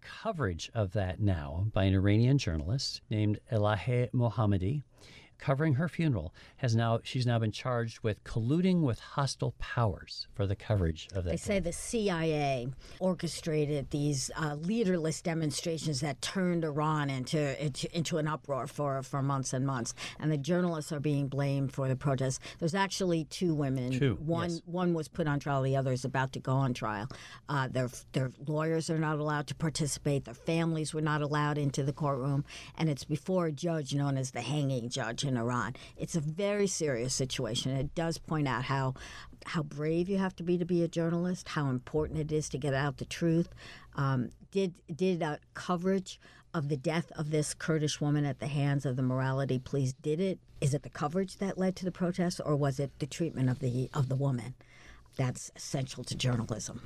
Coverage 0.00 0.70
of 0.74 0.92
that 0.92 1.18
now 1.18 1.66
by 1.72 1.84
an 1.84 1.94
Iranian 1.94 2.36
journalist 2.36 3.00
named 3.08 3.40
Elahe 3.50 4.10
Mohammadi 4.12 4.82
covering 5.44 5.74
her 5.74 5.88
funeral 5.88 6.32
has 6.56 6.74
now 6.74 6.98
she's 7.04 7.26
now 7.26 7.38
been 7.38 7.52
charged 7.52 8.00
with 8.00 8.24
colluding 8.24 8.80
with 8.80 8.98
hostile 8.98 9.54
powers 9.58 10.26
for 10.34 10.46
the 10.46 10.56
coverage 10.56 11.06
of 11.14 11.24
that. 11.24 11.30
They 11.32 11.36
say 11.36 11.58
the 11.60 11.70
CIA 11.70 12.68
orchestrated 12.98 13.90
these 13.90 14.30
uh, 14.36 14.54
leaderless 14.54 15.20
demonstrations 15.20 16.00
that 16.00 16.22
turned 16.22 16.64
Iran 16.64 17.10
into, 17.10 17.62
into 17.62 17.94
into 17.94 18.16
an 18.16 18.26
uproar 18.26 18.66
for 18.66 19.02
for 19.02 19.20
months 19.20 19.52
and 19.52 19.66
months, 19.66 19.92
and 20.18 20.32
the 20.32 20.38
journalists 20.38 20.92
are 20.92 21.00
being 21.00 21.28
blamed 21.28 21.72
for 21.72 21.88
the 21.88 21.96
protests. 21.96 22.40
There's 22.58 22.74
actually 22.74 23.24
two 23.24 23.54
women. 23.54 23.92
Two, 23.92 24.14
One 24.24 24.50
yes. 24.50 24.62
one 24.64 24.94
was 24.94 25.08
put 25.08 25.26
on 25.28 25.40
trial. 25.40 25.60
The 25.60 25.76
other 25.76 25.92
is 25.92 26.06
about 26.06 26.32
to 26.32 26.40
go 26.40 26.52
on 26.52 26.72
trial. 26.72 27.06
Uh, 27.50 27.68
their 27.68 27.90
their 28.12 28.30
lawyers 28.46 28.88
are 28.88 28.98
not 28.98 29.18
allowed 29.18 29.46
to 29.48 29.54
participate. 29.54 30.24
Their 30.24 30.32
families 30.32 30.94
were 30.94 31.02
not 31.02 31.20
allowed 31.20 31.58
into 31.58 31.82
the 31.82 31.92
courtroom, 31.92 32.46
and 32.78 32.88
it's 32.88 33.04
before 33.04 33.46
a 33.46 33.52
judge 33.52 33.94
known 33.94 34.16
as 34.16 34.30
the 34.30 34.40
hanging 34.40 34.88
judge 34.88 35.22
in 35.34 35.40
Iran. 35.40 35.74
It's 35.96 36.14
a 36.14 36.20
very 36.20 36.66
serious 36.66 37.14
situation. 37.14 37.72
It 37.72 37.94
does 37.94 38.18
point 38.18 38.48
out 38.48 38.64
how 38.64 38.94
how 39.46 39.62
brave 39.62 40.08
you 40.08 40.16
have 40.18 40.34
to 40.36 40.42
be 40.42 40.56
to 40.56 40.64
be 40.64 40.82
a 40.82 40.88
journalist, 40.88 41.50
how 41.50 41.68
important 41.68 42.18
it 42.18 42.32
is 42.32 42.48
to 42.48 42.58
get 42.58 42.72
out 42.72 42.96
the 42.96 43.04
truth. 43.04 43.48
Um, 43.94 44.30
did 44.50 44.74
did 44.94 45.22
uh, 45.22 45.36
coverage 45.54 46.20
of 46.54 46.68
the 46.68 46.76
death 46.76 47.10
of 47.16 47.30
this 47.30 47.52
Kurdish 47.52 48.00
woman 48.00 48.24
at 48.24 48.38
the 48.38 48.46
hands 48.46 48.86
of 48.86 48.96
the 48.96 49.02
morality 49.02 49.58
police 49.58 49.92
did 49.92 50.20
it? 50.20 50.38
Is 50.60 50.72
it 50.72 50.82
the 50.82 50.88
coverage 50.88 51.38
that 51.38 51.58
led 51.58 51.76
to 51.76 51.84
the 51.84 51.92
protests, 51.92 52.40
or 52.40 52.56
was 52.56 52.78
it 52.78 52.92
the 53.00 53.06
treatment 53.06 53.50
of 53.50 53.58
the 53.58 53.90
of 53.92 54.08
the 54.08 54.16
woman? 54.16 54.54
That's 55.16 55.50
essential 55.56 56.04
to 56.04 56.14
journalism. 56.14 56.80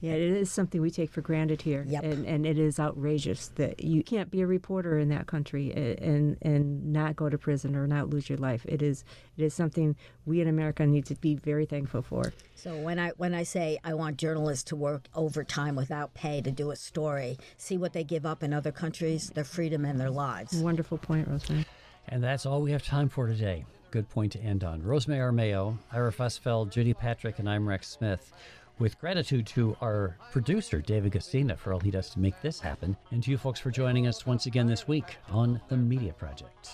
Yeah, 0.00 0.12
it 0.12 0.20
is 0.20 0.50
something 0.50 0.80
we 0.80 0.90
take 0.92 1.10
for 1.10 1.22
granted 1.22 1.62
here, 1.62 1.84
Yep. 1.88 2.04
and 2.04 2.24
and 2.26 2.46
it 2.46 2.56
is 2.58 2.78
outrageous 2.78 3.48
that 3.56 3.82
you 3.82 4.04
can't 4.04 4.30
be 4.30 4.40
a 4.42 4.46
reporter 4.46 4.98
in 4.98 5.08
that 5.08 5.26
country 5.26 5.72
and 5.72 6.36
and 6.42 6.92
not 6.92 7.16
go 7.16 7.28
to 7.28 7.36
prison 7.36 7.74
or 7.74 7.86
not 7.88 8.08
lose 8.08 8.28
your 8.28 8.38
life. 8.38 8.64
It 8.68 8.80
is 8.80 9.04
it 9.36 9.42
is 9.44 9.54
something 9.54 9.96
we 10.24 10.40
in 10.40 10.46
America 10.46 10.86
need 10.86 11.04
to 11.06 11.16
be 11.16 11.34
very 11.34 11.66
thankful 11.66 12.02
for. 12.02 12.32
So 12.54 12.76
when 12.76 12.98
I 13.00 13.10
when 13.16 13.34
I 13.34 13.42
say 13.42 13.78
I 13.82 13.94
want 13.94 14.18
journalists 14.18 14.64
to 14.64 14.76
work 14.76 15.06
overtime 15.14 15.74
without 15.74 16.14
pay 16.14 16.40
to 16.42 16.50
do 16.52 16.70
a 16.70 16.76
story, 16.76 17.36
see 17.56 17.76
what 17.76 17.92
they 17.92 18.04
give 18.04 18.24
up 18.24 18.42
in 18.44 18.52
other 18.52 18.70
countries, 18.72 19.30
their 19.30 19.44
freedom 19.44 19.84
and 19.84 19.98
their 19.98 20.10
lives. 20.10 20.54
Wonderful 20.60 20.98
point, 20.98 21.26
Rosemary. 21.26 21.66
And 22.08 22.22
that's 22.22 22.46
all 22.46 22.62
we 22.62 22.70
have 22.70 22.84
time 22.84 23.08
for 23.08 23.26
today. 23.26 23.64
Good 23.90 24.08
point 24.08 24.32
to 24.32 24.40
end 24.40 24.64
on. 24.64 24.82
Rosemary 24.82 25.20
Armao, 25.32 25.78
Ira 25.92 26.12
Fusfeld, 26.12 26.70
Judy 26.70 26.94
Patrick, 26.94 27.38
and 27.38 27.48
I'm 27.48 27.66
Rex 27.68 27.88
Smith. 27.88 28.32
With 28.78 29.00
gratitude 29.00 29.44
to 29.48 29.76
our 29.80 30.16
producer, 30.30 30.80
David 30.80 31.12
Guistina, 31.12 31.58
for 31.58 31.72
all 31.72 31.80
he 31.80 31.90
does 31.90 32.10
to 32.10 32.20
make 32.20 32.40
this 32.40 32.60
happen, 32.60 32.96
and 33.10 33.20
to 33.24 33.30
you 33.32 33.36
folks 33.36 33.58
for 33.58 33.72
joining 33.72 34.06
us 34.06 34.24
once 34.24 34.46
again 34.46 34.68
this 34.68 34.86
week 34.86 35.16
on 35.30 35.60
The 35.68 35.76
Media 35.76 36.12
Project. 36.12 36.70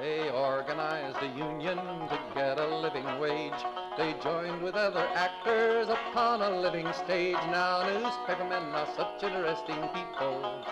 They 0.00 0.30
organized 0.30 1.18
a 1.22 1.36
union 1.36 1.76
to 1.76 2.18
get 2.36 2.60
a 2.60 2.76
living 2.76 3.18
wage. 3.18 3.52
They 3.98 4.14
joined 4.22 4.62
with 4.62 4.76
other 4.76 5.08
actors 5.14 5.88
upon 5.88 6.40
a 6.40 6.60
living 6.60 6.92
stage. 6.92 7.34
Now 7.50 7.82
newspapermen 7.82 8.72
are 8.72 8.88
such 8.94 9.24
interesting 9.24 9.88
people. 9.92 10.64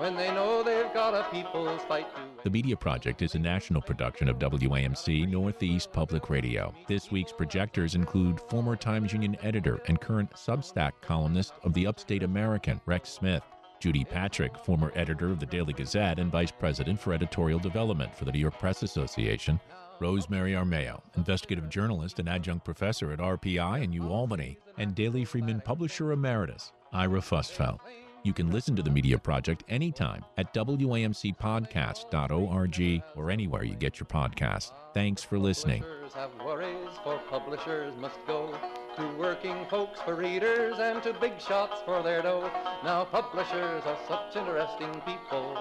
When 0.00 0.16
they 0.16 0.32
know 0.32 0.62
they've 0.62 0.90
got 0.94 1.12
a 1.12 1.28
people's 1.30 1.82
fight 1.82 2.06
to. 2.16 2.22
The 2.42 2.48
Media 2.48 2.74
Project 2.74 3.20
is 3.20 3.34
a 3.34 3.38
national 3.38 3.82
production 3.82 4.30
of 4.30 4.38
WAMC 4.38 5.28
Northeast 5.28 5.92
Public 5.92 6.30
Radio. 6.30 6.72
This 6.88 7.10
week's 7.10 7.32
projectors 7.32 7.94
include 7.94 8.40
former 8.40 8.76
Times 8.76 9.12
Union 9.12 9.36
editor 9.42 9.82
and 9.88 10.00
current 10.00 10.30
Substack 10.30 10.92
columnist 11.02 11.52
of 11.64 11.74
the 11.74 11.86
Upstate 11.86 12.22
American, 12.22 12.80
Rex 12.86 13.10
Smith. 13.10 13.42
Judy 13.78 14.06
Patrick, 14.06 14.56
former 14.56 14.90
editor 14.94 15.30
of 15.30 15.38
the 15.38 15.44
Daily 15.44 15.74
Gazette 15.74 16.18
and 16.18 16.32
vice 16.32 16.50
president 16.50 16.98
for 16.98 17.12
editorial 17.12 17.58
development 17.58 18.16
for 18.16 18.24
the 18.24 18.32
New 18.32 18.38
York 18.38 18.58
Press 18.58 18.82
Association. 18.82 19.60
Rosemary 20.00 20.52
Armao, 20.52 21.02
investigative 21.18 21.68
journalist 21.68 22.18
and 22.20 22.28
adjunct 22.30 22.64
professor 22.64 23.12
at 23.12 23.18
RPI 23.18 23.84
in 23.84 23.90
New 23.90 24.08
Albany, 24.08 24.56
and 24.78 24.94
Daily 24.94 25.26
Freeman 25.26 25.60
publisher 25.60 26.12
emeritus, 26.12 26.72
Ira 26.90 27.20
Fusfeld. 27.20 27.80
You 28.22 28.34
can 28.34 28.50
listen 28.50 28.76
to 28.76 28.82
the 28.82 28.90
Media 28.90 29.16
Project 29.18 29.64
anytime 29.68 30.22
at 30.36 30.52
WAMCpodcast.org 30.52 33.02
or 33.16 33.30
anywhere 33.30 33.64
you 33.64 33.74
get 33.74 33.98
your 33.98 34.06
podcasts. 34.06 34.72
Thanks 34.92 35.22
for 35.22 35.38
listening. 35.38 35.82
Have 36.14 36.30
worries, 36.44 36.90
for 37.04 37.18
publishers 37.30 37.94
must 37.98 38.18
go 38.26 38.52
to 38.96 39.16
working 39.16 39.64
folks 39.70 40.00
for 40.00 40.16
readers 40.16 40.74
and 40.78 41.00
to 41.04 41.12
big 41.14 41.40
shots 41.40 41.80
for 41.86 42.02
their 42.02 42.20
dough. 42.20 42.50
Now 42.84 43.04
publishers 43.04 43.84
are 43.86 43.98
such 44.08 44.36
interesting 44.36 44.92
people. 45.06 45.56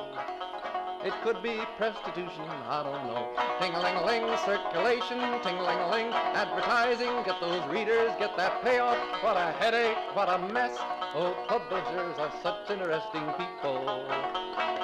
It 1.02 1.14
could 1.24 1.42
be 1.42 1.62
prostitution, 1.78 2.44
I 2.68 2.84
don't 2.84 3.08
know. 3.08 3.30
Ting-a-ling-a-ling, 3.62 4.38
circulation, 4.44 5.20
ting-a-ling-a-ling, 5.42 6.12
advertising, 6.12 7.24
get 7.24 7.40
those 7.40 7.66
readers, 7.70 8.12
get 8.20 8.36
that 8.36 8.62
payoff. 8.64 8.98
What 9.24 9.38
a 9.38 9.54
headache, 9.54 9.98
what 10.14 10.28
a 10.28 10.38
mess. 10.52 10.76
Oh, 11.16 11.34
publishers 11.48 12.20
are 12.20 12.34
such 12.44 12.70
interesting 12.70 13.24
people. 13.38 14.06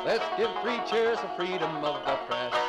Let's 0.06 0.24
give 0.38 0.52
three 0.62 0.80
cheers 0.90 1.20
for 1.20 1.28
freedom 1.36 1.84
of 1.84 2.06
the 2.06 2.16
press. 2.28 2.65